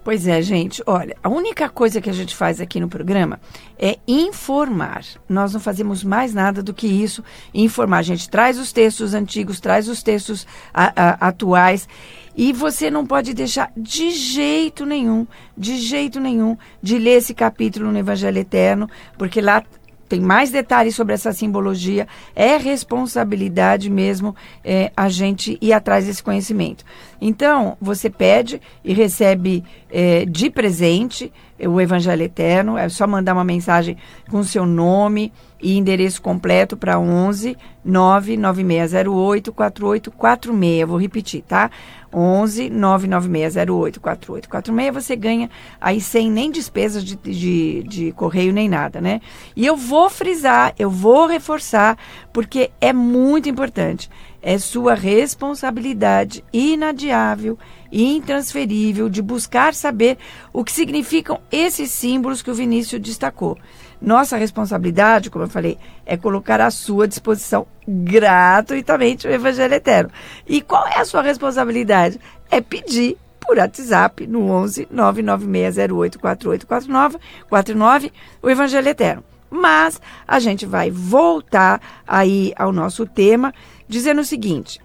Pois 0.03 0.27
é, 0.27 0.41
gente. 0.43 0.83
Olha, 0.87 1.17
a 1.23 1.29
única 1.29 1.69
coisa 1.69 2.01
que 2.01 2.11
a 2.11 2.13
gente 2.13 2.35
faz 2.35 2.61
aqui 2.61 2.79
no 2.79 2.89
programa 2.89 3.41
é 3.79 3.99
informar. 4.07 5.05
Nós 5.29 5.53
não 5.53 5.61
fazemos 5.61 6.05
mais 6.05 6.35
nada 6.35 6.63
do 6.63 6.75
que 6.75 6.87
isso, 6.87 7.25
informar. 7.53 7.99
A 7.99 8.03
gente 8.03 8.29
traz 8.29 8.59
os 8.59 8.73
textos 8.73 9.15
antigos, 9.15 9.61
traz 9.61 9.89
os 9.89 10.03
textos 10.03 10.47
a, 10.73 10.93
a, 10.95 11.29
atuais 11.29 11.89
e 12.37 12.53
você 12.53 12.91
não 12.91 13.07
pode 13.07 13.33
deixar 13.33 13.71
de 13.77 14.11
jeito 14.11 14.85
nenhum, 14.85 15.27
de 15.57 15.79
jeito 15.79 16.19
nenhum, 16.19 16.57
de 16.83 16.99
ler 16.99 17.19
esse 17.19 17.33
capítulo 17.33 17.93
no 17.93 17.99
Evangelho 17.99 18.39
Eterno, 18.39 18.91
porque 19.17 19.41
lá 19.41 19.63
tem 20.09 20.21
mais 20.21 20.51
detalhes 20.51 20.95
sobre 20.95 21.15
essa 21.15 21.33
simbologia. 21.33 22.07
É 22.35 22.57
responsabilidade 22.57 23.91
mesmo 23.91 24.35
é, 24.65 24.93
a 24.97 25.09
gente 25.09 25.59
ir 25.61 25.73
atrás 25.73 26.07
desse 26.07 26.23
conhecimento. 26.23 26.85
Então, 27.21 27.77
você 27.81 28.11
pede 28.11 28.61
e 28.85 28.93
recebe 28.93 29.65
é, 29.91 30.25
de 30.27 30.51
presente 30.51 31.33
o 31.59 31.81
Evangelho 31.81 32.23
Eterno. 32.23 32.77
É 32.77 32.89
só 32.89 33.07
mandar 33.07 33.33
uma 33.33 33.45
mensagem 33.45 33.97
com 34.31 34.43
seu 34.43 34.67
nome 34.67 35.33
e 35.65 35.79
endereço 35.79 36.21
completo 36.21 36.77
para 36.77 36.99
11 36.99 37.57
99608 37.83 39.51
4846. 39.51 40.87
Vou 40.87 41.01
repetir, 41.01 41.43
tá? 41.43 41.71
11 42.13 42.69
99608 42.69 43.99
4846. 43.99 44.95
Você 44.95 45.17
ganha 45.17 45.51
aí 45.81 46.03
sem 46.03 46.31
nem 46.31 46.51
despesas 46.51 47.03
de, 47.03 47.17
de, 47.17 47.83
de 47.85 48.13
correio 48.13 48.53
nem 48.53 48.69
nada, 48.69 49.01
né? 49.01 49.23
E 49.57 49.65
eu 49.65 49.75
vou 49.75 50.11
frisar, 50.11 50.75
eu 50.79 50.91
vou 50.91 51.27
reforçar, 51.27 51.97
porque 52.31 52.71
é 52.79 52.93
muito 52.93 53.49
importante. 53.49 54.11
É 54.43 54.59
sua 54.59 54.93
responsabilidade 54.93 56.45
inadiável 56.53 57.59
intransferível 57.91 59.09
de 59.09 59.23
buscar 59.23 59.73
saber 59.73 60.19
o 60.53 60.65
que 60.65 60.73
significam 60.73 61.41
esses 61.51 61.93
símbolos 61.93 62.43
que 62.43 62.51
o 62.51 62.55
Vinícius 62.55 63.01
destacou. 63.01 63.57
Nossa 64.05 64.37
responsabilidade, 64.37 65.31
como 65.31 65.47
eu 65.47 65.49
falei, 65.49 65.79
é 66.05 66.15
colocar 66.15 66.61
à 66.61 66.71
sua 66.71 67.09
disposição 67.09 67.67
gratuitamente 67.89 69.27
o 69.27 69.31
Evangelho 69.31 69.73
Eterno. 69.73 70.11
E 70.47 70.61
qual 70.61 70.87
é 70.87 70.99
a 70.99 71.07
sua 71.07 71.23
responsabilidade? 71.23 72.21
É 72.51 72.61
pedir 72.61 73.17
por 73.41 73.57
WhatsApp 73.57 74.27
no 74.27 74.51
11 74.51 74.89
99608 74.91 76.19
4849 76.19 77.19
49 77.49 78.13
o 78.43 78.51
Evangelho 78.51 78.89
Eterno. 78.89 79.25
Mas 79.51 79.99
a 80.29 80.39
gente 80.39 80.67
vai 80.67 80.91
voltar 80.91 81.81
aí 82.07 82.53
ao 82.59 82.73
nosso 82.73 83.07
tema 83.07 83.55
dizendo 83.89 84.21
o 84.21 84.25
seguinte: 84.25 84.83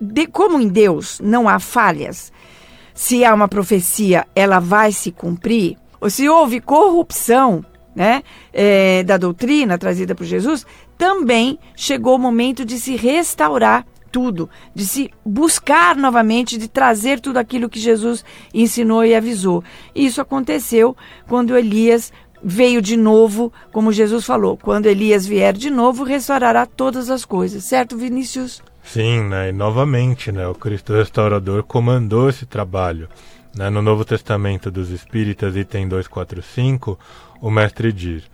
de, 0.00 0.26
como 0.26 0.60
em 0.60 0.66
Deus 0.66 1.20
não 1.22 1.48
há 1.48 1.60
falhas, 1.60 2.32
se 2.92 3.24
há 3.24 3.32
uma 3.32 3.46
profecia, 3.46 4.26
ela 4.34 4.58
vai 4.58 4.90
se 4.90 5.12
cumprir, 5.12 5.76
ou 6.00 6.10
se 6.10 6.28
houve 6.28 6.60
corrupção 6.60 7.64
né, 7.96 8.22
é, 8.52 9.02
da 9.02 9.16
doutrina 9.16 9.78
trazida 9.78 10.14
por 10.14 10.26
Jesus, 10.26 10.66
também 10.98 11.58
chegou 11.74 12.16
o 12.16 12.18
momento 12.18 12.62
de 12.62 12.78
se 12.78 12.94
restaurar 12.94 13.86
tudo, 14.12 14.48
de 14.74 14.86
se 14.86 15.10
buscar 15.24 15.96
novamente, 15.96 16.56
de 16.56 16.68
trazer 16.68 17.20
tudo 17.20 17.38
aquilo 17.38 17.68
que 17.68 17.80
Jesus 17.80 18.24
ensinou 18.52 19.04
e 19.04 19.14
avisou. 19.14 19.64
Isso 19.94 20.20
aconteceu 20.20 20.96
quando 21.26 21.56
Elias 21.56 22.12
veio 22.42 22.80
de 22.80 22.96
novo, 22.96 23.52
como 23.72 23.92
Jesus 23.92 24.24
falou, 24.24 24.56
quando 24.56 24.86
Elias 24.86 25.26
vier 25.26 25.54
de 25.54 25.70
novo, 25.70 26.04
restaurará 26.04 26.64
todas 26.66 27.10
as 27.10 27.24
coisas, 27.24 27.64
certo, 27.64 27.96
Vinícius? 27.96 28.62
Sim, 28.84 29.22
né? 29.24 29.48
E 29.48 29.52
novamente, 29.52 30.30
né? 30.30 30.46
O 30.46 30.54
Cristo 30.54 30.92
restaurador 30.92 31.64
comandou 31.64 32.28
esse 32.28 32.46
trabalho. 32.46 33.08
Né? 33.56 33.70
No 33.70 33.80
Novo 33.80 34.04
Testamento 34.04 34.70
dos 34.70 34.90
Espíritas, 34.90 35.56
item 35.56 35.88
245, 35.88 36.98
o 37.40 37.50
mestre 37.50 37.92
diz: 37.92 38.24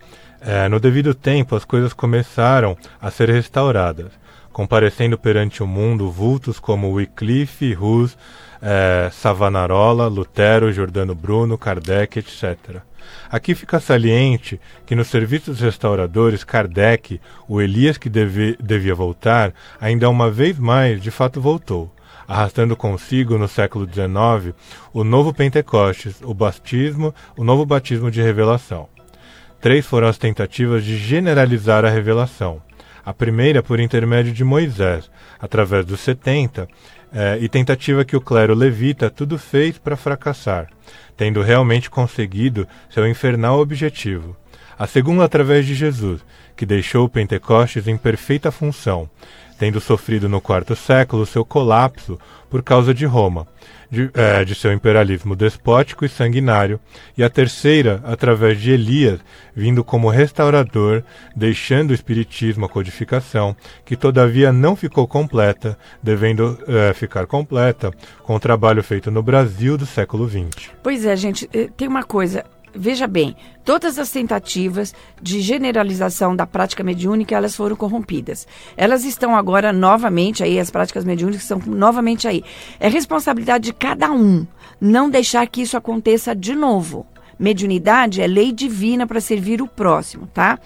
é, 0.41 0.67
No 0.67 0.79
devido 0.79 1.13
tempo, 1.13 1.55
as 1.55 1.65
coisas 1.65 1.93
começaram 1.93 2.77
a 3.01 3.09
ser 3.09 3.29
restauradas, 3.29 4.11
comparecendo 4.51 5.17
perante 5.17 5.63
o 5.63 5.67
mundo 5.67 6.11
vultos 6.11 6.59
como 6.59 6.91
Wycliffe, 6.91 7.75
Hus, 7.75 8.17
é, 8.61 9.09
Savanarola, 9.11 10.07
Lutero, 10.07 10.71
Giordano 10.71 11.13
Bruno, 11.13 11.57
Kardec, 11.57 12.19
etc. 12.19 12.81
Aqui 13.29 13.53
fica 13.53 13.79
saliente 13.79 14.59
que 14.85 14.95
nos 14.95 15.07
serviços 15.07 15.59
restauradores, 15.59 16.43
Kardec, 16.43 17.19
o 17.47 17.61
Elias 17.61 17.97
que 17.97 18.09
deve, 18.09 18.55
devia 18.59 18.95
voltar, 18.95 19.53
ainda 19.81 20.09
uma 20.09 20.31
vez 20.31 20.57
mais 20.57 21.01
de 21.01 21.11
fato 21.11 21.41
voltou, 21.41 21.92
arrastando 22.27 22.75
consigo 22.75 23.37
no 23.37 23.47
século 23.47 23.85
XIX 23.85 24.55
o 24.93 25.03
novo 25.03 25.33
Pentecostes, 25.33 26.21
o 26.23 26.33
batismo, 26.33 27.13
o 27.37 27.43
novo 27.43 27.65
batismo 27.65 28.09
de 28.09 28.21
revelação. 28.21 28.87
Três 29.59 29.85
foram 29.85 30.07
as 30.07 30.17
tentativas 30.17 30.83
de 30.83 30.97
generalizar 30.97 31.85
a 31.85 31.89
revelação. 31.89 32.61
A 33.05 33.13
primeira 33.13 33.63
por 33.63 33.79
intermédio 33.79 34.33
de 34.33 34.43
Moisés, 34.43 35.09
através 35.39 35.85
dos 35.85 35.99
70, 36.01 36.67
é, 37.13 37.37
e 37.39 37.47
tentativa 37.47 38.03
que 38.03 38.15
o 38.15 38.21
clero 38.21 38.55
levita 38.55 39.09
tudo 39.09 39.37
fez 39.37 39.77
para 39.77 39.95
fracassar, 39.95 40.67
tendo 41.15 41.41
realmente 41.41 41.89
conseguido 41.89 42.67
seu 42.89 43.07
infernal 43.07 43.59
objetivo. 43.59 44.35
A 44.77 44.87
segunda 44.87 45.23
através 45.23 45.65
de 45.65 45.75
Jesus, 45.75 46.25
que 46.55 46.65
deixou 46.65 47.05
o 47.05 47.09
Pentecostes 47.09 47.87
em 47.87 47.97
perfeita 47.97 48.51
função, 48.51 49.09
tendo 49.57 49.79
sofrido 49.79 50.27
no 50.27 50.41
quarto 50.41 50.75
século 50.75 51.25
seu 51.25 51.45
colapso 51.45 52.19
por 52.49 52.61
causa 52.61 52.93
de 52.93 53.05
Roma, 53.05 53.47
de, 53.89 54.09
é, 54.13 54.43
de, 54.43 54.53
seu 54.55 54.73
imperialismo 54.73 55.35
despótico 55.35 56.03
e 56.03 56.09
sanguinário, 56.09 56.79
e 57.17 57.23
a 57.23 57.29
terceira, 57.29 58.01
através 58.03 58.59
de 58.59 58.71
Elias, 58.71 59.19
vindo 59.55 59.83
como 59.83 60.09
restaurador, 60.09 61.03
deixando 61.35 61.91
o 61.91 61.93
Espiritismo 61.93 62.65
a 62.65 62.69
codificação, 62.69 63.55
que 63.85 63.95
todavia 63.95 64.51
não 64.51 64.75
ficou 64.75 65.07
completa, 65.07 65.77
devendo 66.01 66.59
é, 66.67 66.93
ficar 66.93 67.25
completa 67.25 67.91
com 68.23 68.35
o 68.35 68.39
trabalho 68.39 68.83
feito 68.83 69.09
no 69.09 69.23
Brasil 69.23 69.77
do 69.77 69.85
século 69.85 70.29
XX. 70.29 70.71
Pois 70.83 71.05
é, 71.05 71.15
gente, 71.15 71.49
eh, 71.53 71.69
tem 71.77 71.87
uma 71.87 72.03
coisa 72.03 72.43
veja 72.75 73.07
bem, 73.07 73.35
todas 73.63 73.99
as 73.99 74.09
tentativas 74.09 74.93
de 75.21 75.41
generalização 75.41 76.35
da 76.35 76.45
prática 76.45 76.83
mediúnica, 76.83 77.35
elas 77.35 77.55
foram 77.55 77.75
corrompidas. 77.75 78.47
Elas 78.75 79.03
estão 79.03 79.35
agora 79.35 79.71
novamente 79.71 80.43
aí, 80.43 80.59
as 80.59 80.71
práticas 80.71 81.05
mediúnicas 81.05 81.43
estão 81.43 81.61
novamente 81.65 82.27
aí. 82.27 82.43
É 82.79 82.87
responsabilidade 82.87 83.65
de 83.65 83.73
cada 83.73 84.11
um 84.11 84.45
não 84.79 85.09
deixar 85.09 85.47
que 85.47 85.61
isso 85.61 85.77
aconteça 85.77 86.35
de 86.35 86.55
novo. 86.55 87.05
Mediunidade 87.39 88.21
é 88.21 88.27
lei 88.27 88.51
divina 88.51 89.07
para 89.07 89.21
servir 89.21 89.61
o 89.61 89.67
próximo, 89.67 90.27
tá? 90.27 90.59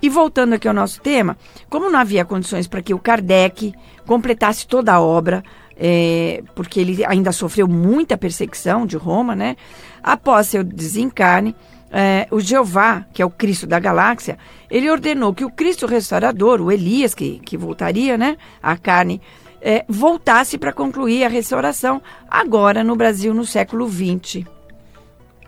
E 0.00 0.08
voltando 0.08 0.54
aqui 0.54 0.68
ao 0.68 0.74
nosso 0.74 1.00
tema, 1.00 1.36
como 1.68 1.90
não 1.90 1.98
havia 1.98 2.24
condições 2.24 2.66
para 2.66 2.82
que 2.82 2.94
o 2.94 2.98
Kardec 2.98 3.74
completasse 4.06 4.66
toda 4.66 4.92
a 4.92 5.00
obra, 5.00 5.42
é, 5.76 6.42
porque 6.54 6.80
ele 6.80 7.04
ainda 7.04 7.32
sofreu 7.32 7.68
muita 7.68 8.16
perseguição 8.16 8.86
de 8.86 8.96
Roma, 8.96 9.36
né? 9.36 9.56
Após 10.02 10.48
seu 10.48 10.64
desencarne, 10.64 11.54
é, 11.90 12.26
o 12.30 12.40
Jeová, 12.40 13.04
que 13.12 13.22
é 13.22 13.26
o 13.26 13.30
Cristo 13.30 13.66
da 13.66 13.78
galáxia, 13.78 14.38
ele 14.70 14.90
ordenou 14.90 15.34
que 15.34 15.44
o 15.44 15.50
Cristo 15.50 15.86
restaurador, 15.86 16.60
o 16.60 16.72
Elias, 16.72 17.14
que, 17.14 17.38
que 17.40 17.56
voltaria, 17.56 18.16
né? 18.16 18.36
A 18.62 18.76
carne, 18.76 19.20
é, 19.60 19.84
voltasse 19.88 20.58
para 20.58 20.72
concluir 20.72 21.24
a 21.24 21.28
restauração 21.28 22.00
agora 22.28 22.82
no 22.82 22.96
Brasil 22.96 23.34
no 23.34 23.44
século 23.44 23.88
XX. 23.88 24.44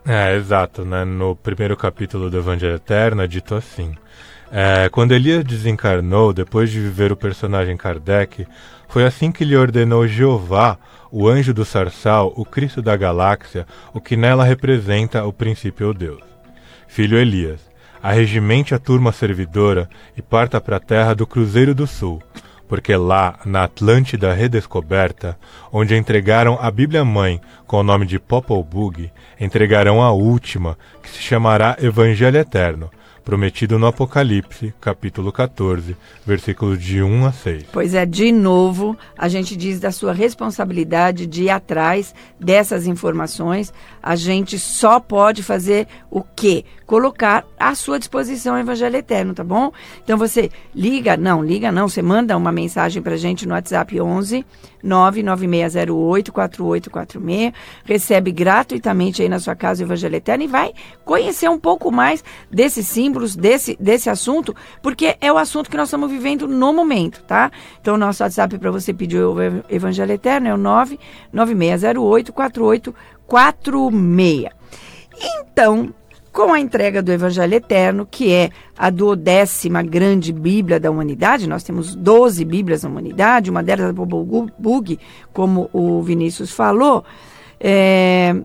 É, 0.07 0.35
exato, 0.35 0.85
né? 0.85 1.05
No 1.05 1.37
primeiro 1.37 1.77
capítulo 1.77 2.31
do 2.31 2.39
Evangelho 2.39 2.77
Eterno 2.77 3.23
é 3.23 3.27
dito 3.27 3.55
assim. 3.55 3.95
É, 4.51 4.89
quando 4.89 5.13
Elias 5.13 5.45
desencarnou, 5.45 6.33
depois 6.33 6.71
de 6.71 6.81
viver 6.81 7.13
o 7.13 7.17
personagem 7.17 7.77
Kardec, 7.77 8.47
foi 8.89 9.05
assim 9.05 9.31
que 9.31 9.45
lhe 9.45 9.57
ordenou 9.57 10.09
Jeová, 10.09 10.79
o 11.11 11.29
anjo 11.29 11.53
do 11.53 11.65
sarçal, 11.65 12.33
o 12.37 12.45
Cristo 12.45 12.81
da 12.81 12.97
galáxia, 12.97 13.67
o 13.93 14.01
que 14.01 14.17
nela 14.17 14.45
representa 14.45 15.25
o 15.25 15.33
princípio 15.33 15.93
Deus. 15.93 16.23
Filho 16.87 17.19
Elias, 17.19 17.61
arregimente 18.03 18.75
a 18.75 18.79
turma 18.79 19.13
servidora 19.13 19.89
e 20.17 20.23
parta 20.23 20.61
para 20.61 20.77
a 20.77 20.81
terra 20.81 21.15
do 21.15 21.27
Cruzeiro 21.27 21.75
do 21.75 21.87
Sul, 21.87 22.23
porque 22.67 22.95
lá, 22.97 23.39
na 23.45 23.65
Atlântida 23.65 24.33
redescoberta, 24.33 25.39
onde 25.73 25.97
entregaram 25.97 26.59
a 26.61 26.71
Bíblia 26.71 27.05
Mãe 27.05 27.41
com 27.67 27.79
o 27.79 27.83
nome 27.83 28.07
de 28.07 28.19
Popol 28.19 28.63
Bug, 28.63 29.11
entregarão 29.39 30.03
a 30.03 30.11
última, 30.13 30.77
que 31.03 31.09
se 31.09 31.19
chamará 31.19 31.77
Evangelho 31.81 32.39
Eterno, 32.39 32.91
prometido 33.29 33.79
no 33.79 33.87
Apocalipse, 33.87 34.73
capítulo 34.81 35.31
14, 35.31 35.95
versículos 36.25 36.83
de 36.83 37.03
1 37.03 37.27
a 37.27 37.33
6. 37.33 37.65
Pois 37.71 37.93
é, 37.93 38.07
de 38.07 38.33
novo, 38.33 38.97
a 39.19 39.29
gente 39.29 39.55
diz 39.55 39.79
da 39.79 39.93
sua 39.93 40.15
responsabilidade 40.15 41.27
de 41.27 41.43
ir 41.43 41.51
atrás 41.51 42.15
dessas 42.41 42.87
informações. 42.87 43.71
A 44.03 44.17
gente 44.17 44.59
só 44.59 44.99
pode 44.99 45.43
fazer 45.43 45.87
o 46.11 46.23
quê? 46.23 46.65
Colocar 46.87 47.45
à 47.61 47.75
sua 47.75 47.99
disposição 47.99 48.55
o 48.55 48.59
Evangelho 48.59 48.97
Eterno, 48.97 49.35
tá 49.35 49.45
bom? 49.45 49.73
Então 50.03 50.17
você 50.17 50.51
liga, 50.75 51.15
não, 51.15 51.45
liga 51.45 51.71
não, 51.71 51.87
você 51.87 52.01
manda 52.01 52.35
uma 52.35 52.51
mensagem 52.51 53.03
pra 53.03 53.19
gente 53.19 53.47
no 53.47 53.53
WhatsApp 53.53 54.01
11 54.01 54.43
99608 54.83 56.33
4846, 56.33 57.53
recebe 57.85 58.31
gratuitamente 58.31 59.23
aí 59.23 59.29
na 59.29 59.39
sua 59.39 59.55
casa 59.55 59.83
o 59.83 59.87
Evangelho 59.87 60.17
Eterno 60.17 60.45
e 60.45 60.47
vai 60.47 60.73
conhecer 61.05 61.49
um 61.49 61.59
pouco 61.59 61.91
mais 61.91 62.23
desses 62.51 62.87
desse, 63.37 63.77
desse 63.81 64.11
assunto, 64.11 64.55
porque 64.83 65.17
é 65.21 65.33
o 65.33 65.39
assunto 65.39 65.71
que 65.71 65.77
nós 65.77 65.89
estamos 65.89 66.11
vivendo 66.11 66.49
no 66.49 66.73
momento, 66.73 67.23
tá? 67.25 67.51
Então 67.81 67.97
nosso 67.97 68.23
WhatsApp 68.23 68.59
para 68.59 68.71
você 68.71 68.93
pedir 68.93 69.23
o 69.23 69.35
Evangelho 69.69 70.13
Eterno 70.13 70.49
é 70.49 70.55
o 70.55 70.59
99608 70.59 72.33
4846. 72.33 74.49
Então, 75.21 75.93
com 76.33 76.53
a 76.53 76.61
entrega 76.61 77.03
do 77.03 77.11
Evangelho 77.11 77.55
Eterno, 77.55 78.07
que 78.09 78.33
é 78.33 78.51
a 78.77 78.91
duodécima 78.91 79.83
grande 79.83 80.33
Bíblia 80.33 80.79
da 80.79 80.89
humanidade. 80.91 81.49
Nós 81.49 81.65
temos 81.65 81.97
12 81.97 82.45
Bíblias 82.45 82.85
na 82.85 82.89
humanidade, 82.89 83.51
uma 83.51 83.63
delas 83.63 83.87
é 83.87 84.01
o 84.01 84.47
Bug, 84.59 84.99
como 85.33 85.69
o 85.73 86.01
Vinícius 86.01 86.53
falou. 86.53 87.05
É, 87.59 88.37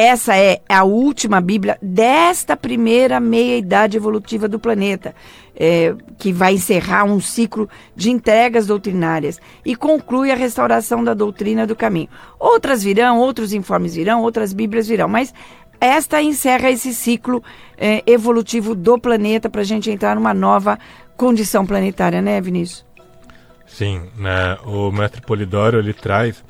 essa 0.00 0.36
é 0.36 0.60
a 0.68 0.84
última 0.84 1.40
Bíblia 1.40 1.76
desta 1.82 2.56
primeira 2.56 3.18
meia-idade 3.18 3.96
evolutiva 3.96 4.46
do 4.46 4.56
planeta, 4.56 5.12
é, 5.56 5.92
que 6.16 6.32
vai 6.32 6.54
encerrar 6.54 7.02
um 7.02 7.20
ciclo 7.20 7.68
de 7.96 8.08
entregas 8.08 8.68
doutrinárias 8.68 9.40
e 9.64 9.74
conclui 9.74 10.30
a 10.30 10.36
restauração 10.36 11.02
da 11.02 11.14
doutrina 11.14 11.66
do 11.66 11.74
caminho. 11.74 12.08
Outras 12.38 12.80
virão, 12.80 13.18
outros 13.18 13.52
informes 13.52 13.96
virão, 13.96 14.22
outras 14.22 14.52
Bíblias 14.52 14.86
virão, 14.86 15.08
mas 15.08 15.34
esta 15.80 16.22
encerra 16.22 16.70
esse 16.70 16.94
ciclo 16.94 17.42
é, 17.76 18.04
evolutivo 18.06 18.76
do 18.76 19.00
planeta 19.00 19.50
para 19.50 19.62
a 19.62 19.64
gente 19.64 19.90
entrar 19.90 20.14
numa 20.14 20.32
nova 20.32 20.78
condição 21.16 21.66
planetária, 21.66 22.22
né, 22.22 22.40
Vinícius? 22.40 22.86
Sim, 23.66 24.02
né? 24.16 24.56
o 24.64 24.92
mestre 24.92 25.20
Polidoro 25.20 25.80
ele 25.80 25.92
traz 25.92 26.44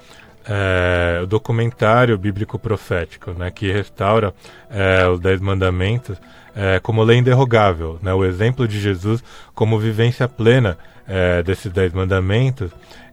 é, 0.48 1.20
o 1.22 1.26
documentário 1.26 2.16
bíblico 2.16 2.58
profético, 2.58 3.32
né, 3.32 3.50
que 3.50 3.70
restaura 3.70 4.32
é, 4.70 5.06
os 5.06 5.20
Dez 5.20 5.40
Mandamentos 5.40 6.18
é, 6.56 6.80
como 6.80 7.02
lei 7.02 7.18
inderrogável, 7.18 7.98
né, 8.02 8.12
o 8.14 8.24
exemplo 8.24 8.66
de 8.66 8.80
Jesus 8.80 9.22
como 9.54 9.78
vivência 9.78 10.26
plena 10.26 10.78
é, 11.06 11.42
desses 11.42 11.70
Dez 11.70 11.92
Mandamentos 11.92 12.70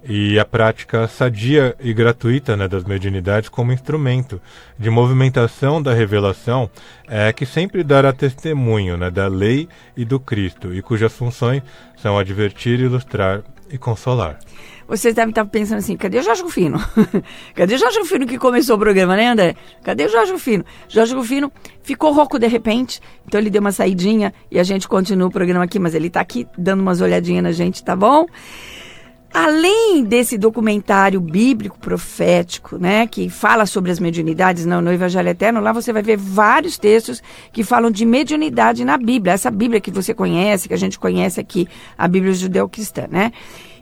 e 0.07 0.37
a 0.39 0.45
prática 0.45 1.07
sadia 1.07 1.75
e 1.79 1.93
gratuita 1.93 2.55
né, 2.55 2.67
das 2.67 2.83
mediunidades 2.83 3.49
como 3.49 3.71
instrumento 3.71 4.39
de 4.77 4.89
movimentação 4.89 5.81
da 5.81 5.93
revelação 5.93 6.69
é, 7.07 7.33
que 7.33 7.45
sempre 7.45 7.83
dará 7.83 8.13
testemunho 8.13 8.97
né, 8.97 9.09
da 9.09 9.27
lei 9.27 9.67
e 9.97 10.05
do 10.05 10.19
Cristo, 10.19 10.73
e 10.73 10.81
cujas 10.81 11.13
funções 11.13 11.63
são 11.97 12.17
advertir, 12.19 12.79
ilustrar 12.79 13.41
e 13.69 13.77
consolar. 13.77 14.39
Vocês 14.87 15.15
devem 15.15 15.31
estar 15.31 15.45
pensando 15.45 15.79
assim, 15.79 15.97
cadê 15.97 16.19
o 16.19 16.23
Jorge 16.23 16.43
Rufino? 16.43 16.79
cadê 17.55 17.73
o 17.73 17.77
Jorge 17.77 17.99
Rufino 17.99 18.27
que 18.27 18.37
começou 18.37 18.75
o 18.75 18.79
programa, 18.79 19.15
né, 19.15 19.27
André? 19.27 19.55
Cadê 19.83 20.05
o 20.05 20.09
Jorge 20.09 20.31
Rufino? 20.31 20.63
Jorge 20.87 21.15
Rufino 21.15 21.51
ficou 21.81 22.11
rouco 22.13 22.37
de 22.37 22.47
repente, 22.47 23.01
então 23.27 23.39
ele 23.39 23.49
deu 23.49 23.61
uma 23.61 23.71
saidinha 23.71 24.31
e 24.51 24.59
a 24.59 24.63
gente 24.63 24.87
continua 24.87 25.27
o 25.27 25.31
programa 25.31 25.63
aqui, 25.65 25.79
mas 25.79 25.95
ele 25.95 26.07
está 26.07 26.21
aqui 26.21 26.47
dando 26.55 26.81
umas 26.81 27.01
olhadinhas 27.01 27.43
na 27.43 27.51
gente, 27.51 27.83
tá 27.83 27.95
bom? 27.95 28.27
Além 29.37 30.01
desse 30.05 30.37
documentário 30.37 31.19
bíblico 31.19 31.77
profético, 31.77 32.77
né, 32.77 33.05
que 33.05 33.29
fala 33.29 33.65
sobre 33.65 33.91
as 33.91 33.99
mediunidades 33.99 34.65
no, 34.65 34.89
Evangelho 34.89 35.27
Eterno, 35.27 35.59
lá 35.59 35.73
você 35.73 35.91
vai 35.91 36.01
ver 36.01 36.15
vários 36.15 36.77
textos 36.77 37.21
que 37.51 37.61
falam 37.61 37.91
de 37.91 38.05
mediunidade 38.05 38.85
na 38.85 38.97
Bíblia, 38.97 39.33
essa 39.33 39.51
Bíblia 39.51 39.81
que 39.81 39.91
você 39.91 40.13
conhece, 40.13 40.69
que 40.69 40.73
a 40.73 40.77
gente 40.77 40.97
conhece 40.97 41.37
aqui, 41.37 41.67
a 41.97 42.07
Bíblia 42.07 42.33
judeu-cristã, 42.33 43.07
né? 43.11 43.33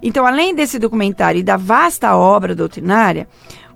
Então, 0.01 0.25
além 0.25 0.55
desse 0.55 0.79
documentário 0.79 1.37
e 1.37 1.43
da 1.43 1.55
vasta 1.55 2.15
obra 2.15 2.55
doutrinária, 2.55 3.27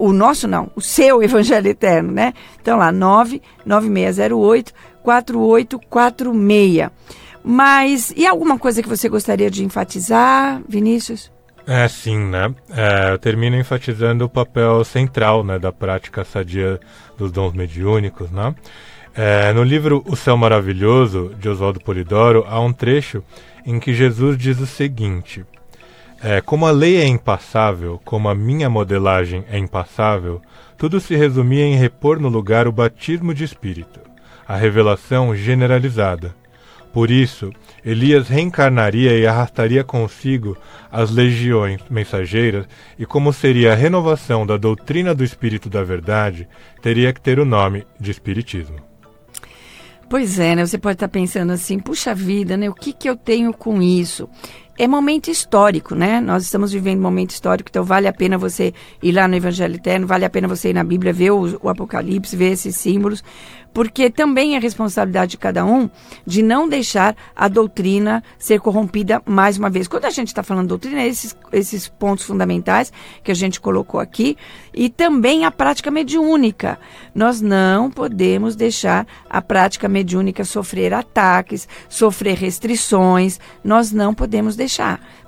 o 0.00 0.12
nosso 0.12 0.48
não, 0.48 0.72
o 0.74 0.80
seu 0.80 1.22
Evangelho 1.22 1.68
Eterno, 1.68 2.10
né? 2.10 2.34
Então 2.60 2.78
lá, 2.78 2.90
99608 2.90 4.72
4846. 5.02 6.90
Mas 7.42 8.12
e 8.16 8.26
alguma 8.26 8.58
coisa 8.58 8.82
que 8.82 8.88
você 8.88 9.08
gostaria 9.08 9.50
de 9.50 9.64
enfatizar, 9.64 10.60
Vinícius? 10.68 11.30
É, 11.66 11.86
sim, 11.86 12.18
né? 12.18 12.54
É, 12.70 13.12
eu 13.12 13.18
termino 13.18 13.56
enfatizando 13.56 14.24
o 14.24 14.28
papel 14.28 14.82
central 14.84 15.44
né, 15.44 15.58
da 15.58 15.70
prática 15.70 16.24
sadia 16.24 16.80
dos 17.16 17.30
dons 17.30 17.52
mediúnicos, 17.52 18.30
né? 18.30 18.54
É, 19.14 19.52
no 19.52 19.62
livro 19.64 20.02
O 20.06 20.14
Céu 20.14 20.36
Maravilhoso, 20.36 21.34
de 21.38 21.48
Oswaldo 21.48 21.80
Polidoro, 21.80 22.44
há 22.48 22.60
um 22.60 22.72
trecho 22.72 23.22
em 23.66 23.78
que 23.78 23.92
Jesus 23.92 24.38
diz 24.38 24.60
o 24.60 24.66
seguinte: 24.66 25.44
é, 26.22 26.40
Como 26.40 26.64
a 26.64 26.70
lei 26.70 26.96
é 26.96 27.06
impassável, 27.06 28.00
como 28.04 28.28
a 28.28 28.34
minha 28.34 28.70
modelagem 28.70 29.44
é 29.50 29.58
impassável, 29.58 30.40
tudo 30.76 31.00
se 31.00 31.16
resumia 31.16 31.64
em 31.64 31.76
repor 31.76 32.18
no 32.20 32.28
lugar 32.28 32.66
o 32.66 32.72
batismo 32.72 33.34
de 33.34 33.44
espírito, 33.44 34.00
a 34.48 34.56
revelação 34.56 35.36
generalizada. 35.36 36.34
Por 36.92 37.10
isso, 37.10 37.52
Elias 37.84 38.28
reencarnaria 38.28 39.16
e 39.16 39.26
arrastaria 39.26 39.84
consigo 39.84 40.56
as 40.90 41.10
legiões 41.10 41.82
mensageiras, 41.90 42.66
e 42.98 43.04
como 43.04 43.32
seria 43.32 43.72
a 43.72 43.76
renovação 43.76 44.46
da 44.46 44.56
doutrina 44.56 45.14
do 45.14 45.22
Espírito 45.22 45.68
da 45.68 45.84
Verdade, 45.84 46.48
teria 46.80 47.12
que 47.12 47.20
ter 47.20 47.38
o 47.38 47.44
nome 47.44 47.86
de 48.00 48.10
Espiritismo. 48.10 48.76
Pois 50.08 50.38
é, 50.38 50.56
né? 50.56 50.64
Você 50.64 50.78
pode 50.78 50.94
estar 50.94 51.08
pensando 51.08 51.52
assim, 51.52 51.78
puxa 51.78 52.14
vida, 52.14 52.56
né? 52.56 52.70
O 52.70 52.74
que, 52.74 52.94
que 52.94 53.08
eu 53.08 53.14
tenho 53.14 53.52
com 53.52 53.82
isso? 53.82 54.26
É 54.80 54.86
momento 54.86 55.28
histórico, 55.28 55.96
né? 55.96 56.20
Nós 56.20 56.44
estamos 56.44 56.70
vivendo 56.70 57.00
um 57.00 57.02
momento 57.02 57.30
histórico, 57.30 57.68
então 57.68 57.82
vale 57.82 58.06
a 58.06 58.12
pena 58.12 58.38
você 58.38 58.72
ir 59.02 59.10
lá 59.10 59.26
no 59.26 59.34
Evangelho 59.34 59.74
Eterno, 59.74 60.06
vale 60.06 60.24
a 60.24 60.30
pena 60.30 60.46
você 60.46 60.70
ir 60.70 60.72
na 60.72 60.84
Bíblia, 60.84 61.12
ver 61.12 61.32
o, 61.32 61.58
o 61.60 61.68
Apocalipse, 61.68 62.36
ver 62.36 62.52
esses 62.52 62.76
símbolos, 62.76 63.24
porque 63.72 64.10
também 64.10 64.56
é 64.56 64.58
responsabilidade 64.58 65.32
de 65.32 65.36
cada 65.36 65.64
um 65.64 65.90
de 66.26 66.42
não 66.42 66.68
deixar 66.68 67.16
a 67.34 67.48
doutrina 67.48 68.22
ser 68.38 68.60
corrompida 68.60 69.22
mais 69.26 69.58
uma 69.58 69.68
vez. 69.68 69.88
Quando 69.88 70.04
a 70.04 70.10
gente 70.10 70.28
está 70.28 70.42
falando 70.42 70.68
doutrina, 70.68 71.04
esses, 71.04 71.36
esses 71.52 71.88
pontos 71.88 72.24
fundamentais 72.24 72.92
que 73.22 73.32
a 73.32 73.34
gente 73.34 73.60
colocou 73.60 74.00
aqui, 74.00 74.36
e 74.72 74.88
também 74.88 75.44
a 75.44 75.50
prática 75.50 75.90
mediúnica. 75.90 76.78
Nós 77.14 77.40
não 77.40 77.90
podemos 77.90 78.54
deixar 78.54 79.06
a 79.28 79.42
prática 79.42 79.88
mediúnica 79.88 80.44
sofrer 80.44 80.94
ataques, 80.94 81.68
sofrer 81.88 82.36
restrições, 82.36 83.40
nós 83.64 83.90
não 83.90 84.14
podemos 84.14 84.54
deixar, 84.54 84.67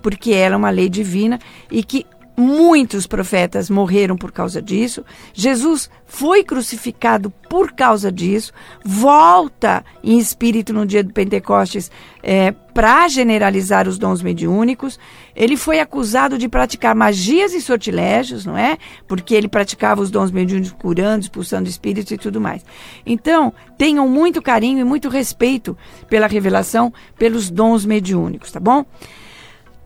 porque 0.02 0.32
ela 0.32 0.54
é 0.54 0.58
uma 0.58 0.70
lei 0.70 0.88
divina 0.88 1.38
e 1.70 1.82
que 1.82 2.06
Muitos 2.40 3.06
profetas 3.06 3.68
morreram 3.68 4.16
por 4.16 4.32
causa 4.32 4.62
disso. 4.62 5.04
Jesus 5.34 5.90
foi 6.06 6.42
crucificado 6.42 7.28
por 7.50 7.72
causa 7.72 8.10
disso. 8.10 8.50
Volta 8.82 9.84
em 10.02 10.18
espírito 10.18 10.72
no 10.72 10.86
dia 10.86 11.04
do 11.04 11.12
Pentecostes 11.12 11.90
é, 12.22 12.52
para 12.72 13.06
generalizar 13.08 13.86
os 13.86 13.98
dons 13.98 14.22
mediúnicos. 14.22 14.98
Ele 15.36 15.54
foi 15.54 15.80
acusado 15.80 16.38
de 16.38 16.48
praticar 16.48 16.94
magias 16.94 17.52
e 17.52 17.60
sortilégios, 17.60 18.46
não 18.46 18.56
é? 18.56 18.78
Porque 19.06 19.34
ele 19.34 19.46
praticava 19.46 20.00
os 20.00 20.10
dons 20.10 20.30
mediúnicos 20.30 20.72
curando, 20.72 21.20
expulsando 21.20 21.68
espíritos 21.68 22.10
e 22.10 22.16
tudo 22.16 22.40
mais. 22.40 22.64
Então, 23.04 23.52
tenham 23.76 24.08
muito 24.08 24.40
carinho 24.40 24.78
e 24.78 24.84
muito 24.84 25.10
respeito 25.10 25.76
pela 26.08 26.26
revelação, 26.26 26.90
pelos 27.18 27.50
dons 27.50 27.84
mediúnicos, 27.84 28.50
tá 28.50 28.58
bom? 28.58 28.86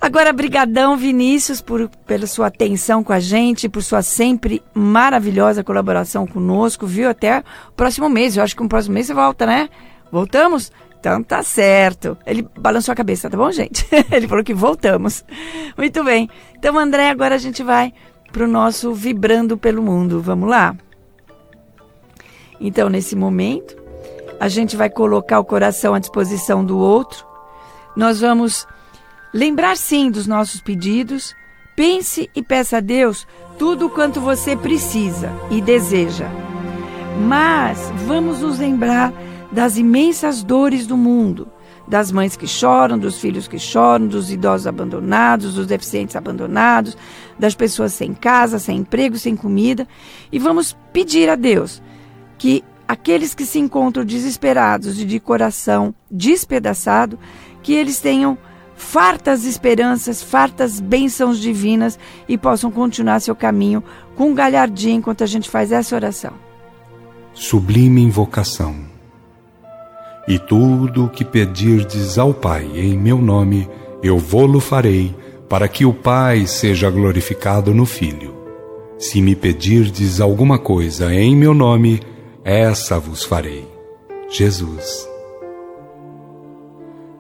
Agora, 0.05 0.35
brigadão, 0.35 0.99
Vinícius, 0.99 1.63
por, 1.63 1.89
pela 2.07 2.27
sua 2.27 2.49
atenção 2.49 3.03
com 3.03 3.11
a 3.11 3.19
gente, 3.19 3.71
por 3.71 3.83
sua 3.83 4.03
sempre 4.03 4.63
maravilhosa 4.75 5.65
colaboração 5.65 6.27
conosco, 6.27 6.87
viu? 6.87 7.09
Até 7.09 7.43
o 7.71 7.73
próximo 7.73 8.11
mês. 8.11 8.37
Eu 8.37 8.43
acho 8.43 8.55
que 8.55 8.63
no 8.63 8.69
próximo 8.69 8.93
mês 8.93 9.07
você 9.07 9.15
volta, 9.15 9.47
né? 9.47 9.71
Voltamos? 10.13 10.71
Então 11.01 11.23
tá 11.23 11.43
certo. 11.43 12.19
Ele 12.27 12.47
balançou 12.55 12.93
a 12.93 12.95
cabeça, 12.95 13.31
tá 13.31 13.37
bom, 13.39 13.51
gente? 13.51 13.87
Ele 14.13 14.29
falou 14.29 14.45
que 14.45 14.53
voltamos. 14.53 15.25
Muito 15.75 16.05
bem. 16.05 16.29
Então, 16.55 16.79
André, 16.79 17.09
agora 17.09 17.37
a 17.37 17.39
gente 17.39 17.63
vai 17.63 17.91
pro 18.31 18.47
nosso 18.47 18.93
Vibrando 18.93 19.57
pelo 19.57 19.83
Mundo. 19.83 20.21
Vamos 20.21 20.51
lá? 20.51 20.77
Então, 22.61 22.91
nesse 22.91 23.17
momento, 23.17 23.75
a 24.39 24.49
gente 24.49 24.77
vai 24.77 24.91
colocar 24.91 25.41
o 25.41 25.47
coração 25.47 25.95
à 25.95 25.99
disposição 25.99 26.63
do 26.63 26.77
outro. 26.77 27.25
Nós 27.97 28.21
vamos 28.21 28.67
Lembrar 29.35 29.77
sim 29.77 30.13
dos 30.13 30.29
nossos 30.29 30.61
pedidos. 30.61 31.35
Pense 31.75 32.31
e 32.37 32.41
peça 32.41 32.77
a 32.77 32.81
Deus 32.81 33.27
tudo 33.59 33.91
quanto 33.91 34.21
você 34.21 34.55
precisa 34.57 35.33
e 35.51 35.61
deseja. 35.61 36.31
Mas 37.27 37.91
vamos 38.07 38.43
nos 38.43 38.61
lembrar 38.61 39.13
das 39.51 39.77
imensas 39.77 40.45
dores 40.45 40.87
do 40.87 40.97
mundo, 40.97 41.49
das 41.89 42.13
mães 42.13 42.37
que 42.37 42.47
choram, 42.47 42.97
dos 42.97 43.19
filhos 43.19 43.49
que 43.49 43.59
choram, 43.59 44.07
dos 44.07 44.31
idosos 44.31 44.69
abandonados, 44.69 45.55
dos 45.55 45.67
deficientes 45.67 46.15
abandonados, 46.15 46.97
das 47.37 47.57
pessoas 47.57 47.93
sem 47.93 48.15
casa, 48.15 48.61
sem 48.61 48.79
emprego, 48.79 49.19
sem 49.19 49.35
comida, 49.35 49.87
e 50.31 50.39
vamos 50.39 50.77
pedir 50.93 51.29
a 51.29 51.35
Deus 51.35 51.83
que 52.39 52.63
aqueles 52.87 53.35
que 53.35 53.45
se 53.45 53.59
encontram 53.59 54.05
desesperados 54.05 55.01
e 55.01 55.05
de 55.05 55.19
coração 55.19 55.93
despedaçado, 56.09 57.19
que 57.65 57.73
eles 57.73 57.99
tenham 58.01 58.39
fartas 58.77 59.45
esperanças, 59.45 60.23
fartas 60.23 60.81
bênçãos 60.81 61.39
divinas 61.39 61.99
e 62.29 62.37
possam 62.37 62.71
continuar 62.71 63.21
seu 63.21 63.35
caminho 63.35 63.83
com 64.17 64.35
galhardia 64.35 64.93
enquanto 64.93 65.25
a 65.25 65.27
gente 65.27 65.49
faz 65.49 65.73
essa 65.73 65.95
oração. 65.95 66.33
Sublime 67.33 68.03
invocação. 68.03 68.77
E 70.27 70.39
tudo 70.39 71.05
o 71.05 71.09
que 71.09 71.25
pedirdes 71.25 72.19
ao 72.19 72.33
Pai 72.33 72.65
em 72.75 72.97
meu 72.97 73.19
nome, 73.19 73.69
eu 74.03 74.19
vou-lo 74.19 74.61
farei, 74.61 75.15
para 75.49 75.69
que 75.69 75.85
o 75.85 75.93
Pai 75.93 76.47
seja 76.47 76.89
glorificado 76.89 77.75
no 77.75 77.85
Filho. 77.85 78.35
Se 78.99 79.21
me 79.21 79.35
pedirdes 79.35 80.21
alguma 80.21 80.59
coisa 80.59 81.13
em 81.13 81.37
meu 81.37 81.53
nome, 81.53 82.01
essa 82.43 82.99
vos 82.99 83.25
farei. 83.25 83.69
Jesus. 84.31 85.14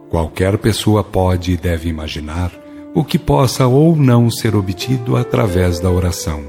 Qualquer 0.09 0.59
pessoa 0.59 1.03
pode 1.03 1.53
e 1.53 1.57
deve 1.57 1.88
imaginar 1.88 2.53
o 2.95 3.03
que 3.03 3.19
possa 3.19 3.67
ou 3.67 3.97
não 3.97 4.31
ser 4.31 4.55
obtido 4.55 5.17
através 5.17 5.81
da 5.81 5.90
oração. 5.90 6.43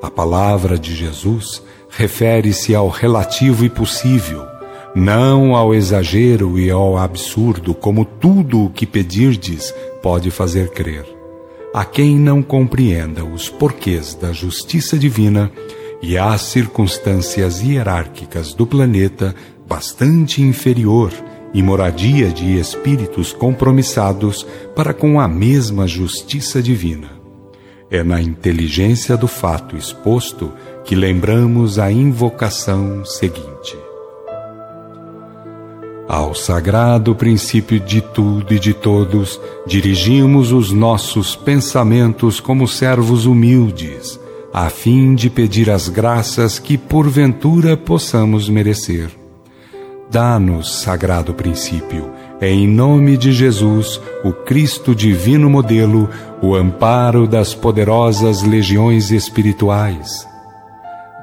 A 0.00 0.10
palavra 0.10 0.78
de 0.78 0.94
Jesus 0.94 1.62
refere-se 1.88 2.74
ao 2.74 2.88
relativo 2.88 3.64
e 3.64 3.68
possível, 3.68 4.46
não 4.94 5.56
ao 5.56 5.74
exagero 5.74 6.58
e 6.58 6.70
ao 6.70 6.96
absurdo, 6.96 7.74
como 7.74 8.04
tudo 8.04 8.66
o 8.66 8.70
que 8.70 8.86
pedirdes 8.86 9.74
pode 10.02 10.30
fazer 10.30 10.70
crer. 10.70 11.04
A 11.72 11.84
quem 11.84 12.16
não 12.16 12.40
compreenda 12.40 13.24
os 13.24 13.48
porquês 13.48 14.14
da 14.14 14.32
justiça 14.32 14.96
divina 14.96 15.50
e 16.00 16.16
as 16.16 16.42
circunstâncias 16.42 17.60
hierárquicas 17.60 18.54
do 18.54 18.64
planeta 18.64 19.34
bastante 19.66 20.40
inferior 20.42 21.10
e 21.54 21.62
moradia 21.62 22.30
de 22.30 22.58
espíritos 22.58 23.32
compromissados 23.32 24.44
para 24.74 24.92
com 24.92 25.20
a 25.20 25.28
mesma 25.28 25.86
justiça 25.86 26.60
divina. 26.60 27.12
É 27.88 28.02
na 28.02 28.20
inteligência 28.20 29.16
do 29.16 29.28
fato 29.28 29.76
exposto 29.76 30.50
que 30.84 30.96
lembramos 30.96 31.78
a 31.78 31.92
invocação 31.92 33.04
seguinte. 33.04 33.78
Ao 36.08 36.34
sagrado 36.34 37.14
princípio 37.14 37.78
de 37.78 38.00
tudo 38.00 38.52
e 38.52 38.58
de 38.58 38.74
todos, 38.74 39.40
dirigimos 39.66 40.50
os 40.50 40.72
nossos 40.72 41.36
pensamentos 41.36 42.40
como 42.40 42.66
servos 42.66 43.26
humildes, 43.26 44.20
a 44.52 44.68
fim 44.68 45.14
de 45.14 45.30
pedir 45.30 45.70
as 45.70 45.88
graças 45.88 46.58
que 46.58 46.76
porventura 46.76 47.76
possamos 47.76 48.48
merecer 48.48 49.23
Dá-nos, 50.10 50.80
sagrado 50.80 51.34
princípio, 51.34 52.10
em 52.40 52.68
nome 52.68 53.16
de 53.16 53.32
Jesus, 53.32 54.00
o 54.22 54.32
Cristo 54.32 54.94
divino 54.94 55.48
modelo, 55.48 56.08
o 56.42 56.54
amparo 56.54 57.26
das 57.26 57.54
poderosas 57.54 58.42
legiões 58.42 59.10
espirituais. 59.10 60.28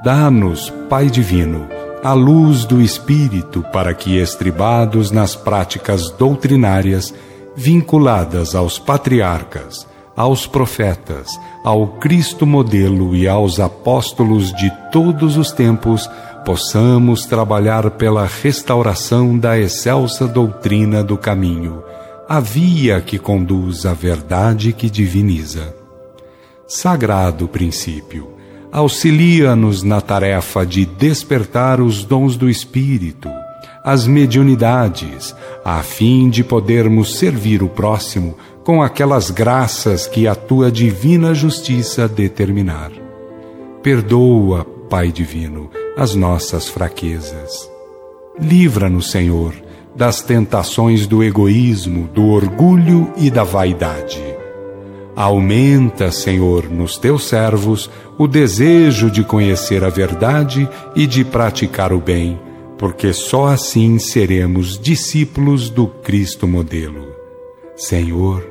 Dá-nos, 0.04 0.72
Pai 0.90 1.10
divino, 1.10 1.68
a 2.04 2.14
luz 2.14 2.66
do 2.66 2.82
Espírito 2.82 3.64
para 3.72 3.94
que, 3.94 4.18
estribados 4.18 5.12
nas 5.12 5.36
práticas 5.36 6.10
doutrinárias, 6.10 7.14
vinculadas 7.56 8.56
aos 8.56 8.80
patriarcas, 8.80 9.88
aos 10.16 10.48
profetas, 10.48 11.40
ao 11.64 11.88
Cristo 11.88 12.46
modelo 12.46 13.16
e 13.16 13.28
aos 13.28 13.60
apóstolos 13.60 14.52
de 14.54 14.72
todos 14.92 15.38
os 15.38 15.52
tempos, 15.52 16.10
possamos 16.46 17.26
trabalhar 17.26 17.90
pela 17.92 18.26
restauração 18.26 19.38
da 19.38 19.58
excelsa 19.60 20.28
doutrina 20.28 21.04
do 21.04 21.18
caminho, 21.18 21.84
a 22.28 22.40
via 22.40 23.02
que 23.02 23.20
conduz 23.20 23.86
à 23.86 23.94
verdade 23.94 24.74
que 24.74 24.90
diviniza. 24.90 25.76
Sagrado 26.68 27.48
princípio, 27.48 28.30
auxilia-nos 28.72 29.84
na 29.84 30.00
tarefa 30.00 30.66
de 30.66 30.86
despertar 30.86 31.82
os 31.82 32.04
dons 32.06 32.38
do 32.38 32.50
Espírito, 32.50 33.30
as 33.84 34.08
mediunidades, 34.08 35.36
a 35.66 35.82
fim 35.82 36.30
de 36.30 36.44
podermos 36.44 37.18
servir 37.18 37.62
o 37.62 37.68
próximo 37.68 38.38
com 38.64 38.82
aquelas 38.82 39.32
graças 39.32 40.08
que 40.08 40.28
a 40.28 40.36
tua 40.36 40.72
divina 40.72 41.34
justiça 41.34 42.08
determinar. 42.08 42.92
Perdoa, 43.82 44.66
Pai 44.92 45.10
Divino, 45.10 45.70
as 45.96 46.16
nossas 46.16 46.68
fraquezas. 46.68 47.72
Livra-nos, 48.38 49.10
Senhor, 49.10 49.54
das 49.96 50.20
tentações 50.20 51.08
do 51.08 51.24
egoísmo, 51.24 52.10
do 52.10 52.28
orgulho 52.28 53.10
e 53.16 53.32
da 53.32 53.46
vaidade. 53.46 54.22
Aumenta, 55.16 56.12
Senhor, 56.12 56.70
nos 56.70 56.98
teus 56.98 57.24
servos 57.24 57.90
o 58.18 58.28
desejo 58.28 59.10
de 59.10 59.24
conhecer 59.24 59.82
a 59.82 59.90
verdade 59.90 60.68
e 60.94 61.08
de 61.08 61.24
praticar 61.24 61.94
o 61.94 62.02
bem, 62.02 62.38
porque 62.78 63.14
só 63.14 63.46
assim 63.46 63.98
seremos 63.98 64.78
discípulos 64.78 65.70
do 65.70 65.88
Cristo 65.88 66.46
modelo. 66.46 67.08
Senhor, 67.78 68.51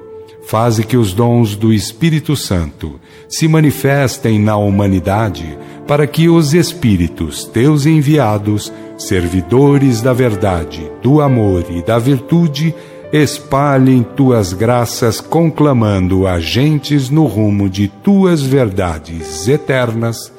faze 0.51 0.83
que 0.83 0.97
os 0.97 1.13
dons 1.13 1.55
do 1.55 1.73
Espírito 1.73 2.35
Santo 2.35 2.99
se 3.29 3.47
manifestem 3.47 4.37
na 4.37 4.57
humanidade 4.57 5.57
para 5.87 6.09
que 6.09 6.29
os 6.29 6.55
Espíritos 6.55 7.45
teus 7.45 7.87
enviados, 7.87 8.73
servidores 8.99 10.03
da 10.03 10.13
verdade, 10.13 10.91
do 11.01 11.21
amor 11.21 11.67
e 11.71 11.81
da 11.83 12.01
virtude, 12.01 12.75
espalhem 13.13 14.03
tuas 14.03 14.53
graças, 14.53 15.21
conclamando 15.21 16.27
agentes 16.27 17.09
no 17.11 17.27
rumo 17.27 17.71
de 17.71 17.87
tuas 17.87 18.43
verdades 18.43 19.47
eternas, 19.47 20.33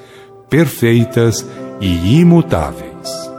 perfeitas 0.49 1.47
e 1.79 2.19
imutáveis. 2.19 3.30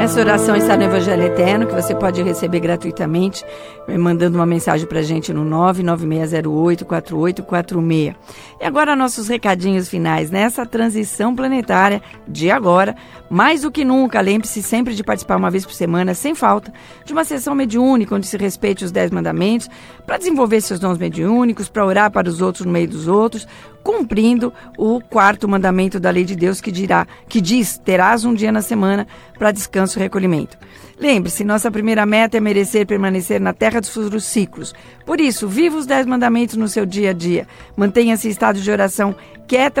Essa 0.00 0.18
oração 0.18 0.56
está 0.56 0.76
no 0.78 0.84
Evangelho 0.84 1.24
Eterno, 1.24 1.66
que 1.66 1.74
você 1.74 1.94
pode 1.94 2.22
receber 2.22 2.58
gratuitamente, 2.58 3.44
eh, 3.86 3.98
mandando 3.98 4.38
uma 4.38 4.46
mensagem 4.46 4.86
para 4.86 5.00
a 5.00 5.02
gente 5.02 5.30
no 5.30 5.44
996084846. 5.44 8.14
E 8.58 8.64
agora 8.64 8.96
nossos 8.96 9.28
recadinhos 9.28 9.90
finais. 9.90 10.30
Nessa 10.30 10.64
transição 10.64 11.36
planetária 11.36 12.00
de 12.26 12.50
agora, 12.50 12.96
mais 13.28 13.60
do 13.60 13.70
que 13.70 13.84
nunca, 13.84 14.22
lembre-se 14.22 14.62
sempre 14.62 14.94
de 14.94 15.04
participar 15.04 15.36
uma 15.36 15.50
vez 15.50 15.66
por 15.66 15.74
semana, 15.74 16.14
sem 16.14 16.34
falta, 16.34 16.72
de 17.04 17.12
uma 17.12 17.22
sessão 17.22 17.54
mediúnica 17.54 18.14
onde 18.14 18.26
se 18.26 18.38
respeite 18.38 18.86
os 18.86 18.90
Dez 18.90 19.10
Mandamentos, 19.10 19.68
para 20.06 20.16
desenvolver 20.16 20.62
seus 20.62 20.80
dons 20.80 20.96
mediúnicos, 20.96 21.68
para 21.68 21.84
orar 21.84 22.10
para 22.10 22.26
os 22.26 22.40
outros 22.40 22.64
no 22.64 22.72
meio 22.72 22.88
dos 22.88 23.06
outros, 23.06 23.46
cumprindo 23.82 24.52
o 24.76 25.00
quarto 25.00 25.48
mandamento 25.48 25.98
da 25.98 26.10
lei 26.10 26.24
de 26.24 26.36
Deus 26.36 26.60
que 26.60 26.70
dirá, 26.70 27.06
que 27.28 27.40
diz: 27.40 27.78
terás 27.78 28.24
um 28.24 28.34
dia 28.34 28.52
na 28.52 28.62
semana 28.62 29.06
para 29.38 29.52
descanso 29.52 29.98
e 29.98 30.02
recolhimento. 30.02 30.58
Lembre-se, 31.00 31.44
nossa 31.44 31.70
primeira 31.70 32.04
meta 32.04 32.36
é 32.36 32.40
merecer 32.40 32.86
permanecer 32.86 33.40
na 33.40 33.54
terra 33.54 33.80
dos 33.80 33.88
futuros 33.88 34.24
ciclos. 34.24 34.74
Por 35.06 35.18
isso, 35.18 35.48
viva 35.48 35.78
os 35.78 35.86
dez 35.86 36.04
mandamentos 36.04 36.56
no 36.56 36.68
seu 36.68 36.84
dia 36.84 37.10
a 37.10 37.12
dia. 37.14 37.48
Mantenha-se 37.74 38.28
em 38.28 38.30
estado 38.30 38.60
de 38.60 38.70
oração. 38.70 39.16
Quer 39.48 39.72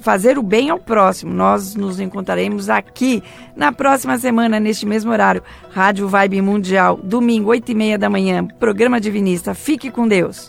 fazer 0.00 0.38
o 0.38 0.42
bem 0.42 0.70
ao 0.70 0.78
próximo. 0.78 1.34
Nós 1.34 1.74
nos 1.74 1.98
encontraremos 1.98 2.70
aqui 2.70 3.24
na 3.56 3.72
próxima 3.72 4.16
semana, 4.18 4.60
neste 4.60 4.86
mesmo 4.86 5.10
horário. 5.10 5.42
Rádio 5.70 6.08
Vibe 6.08 6.40
Mundial, 6.42 6.98
domingo, 7.02 7.50
oito 7.50 7.72
e 7.72 7.74
meia 7.74 7.98
da 7.98 8.08
manhã. 8.08 8.46
Programa 8.46 9.00
Divinista. 9.00 9.54
Fique 9.54 9.90
com 9.90 10.06
Deus. 10.06 10.48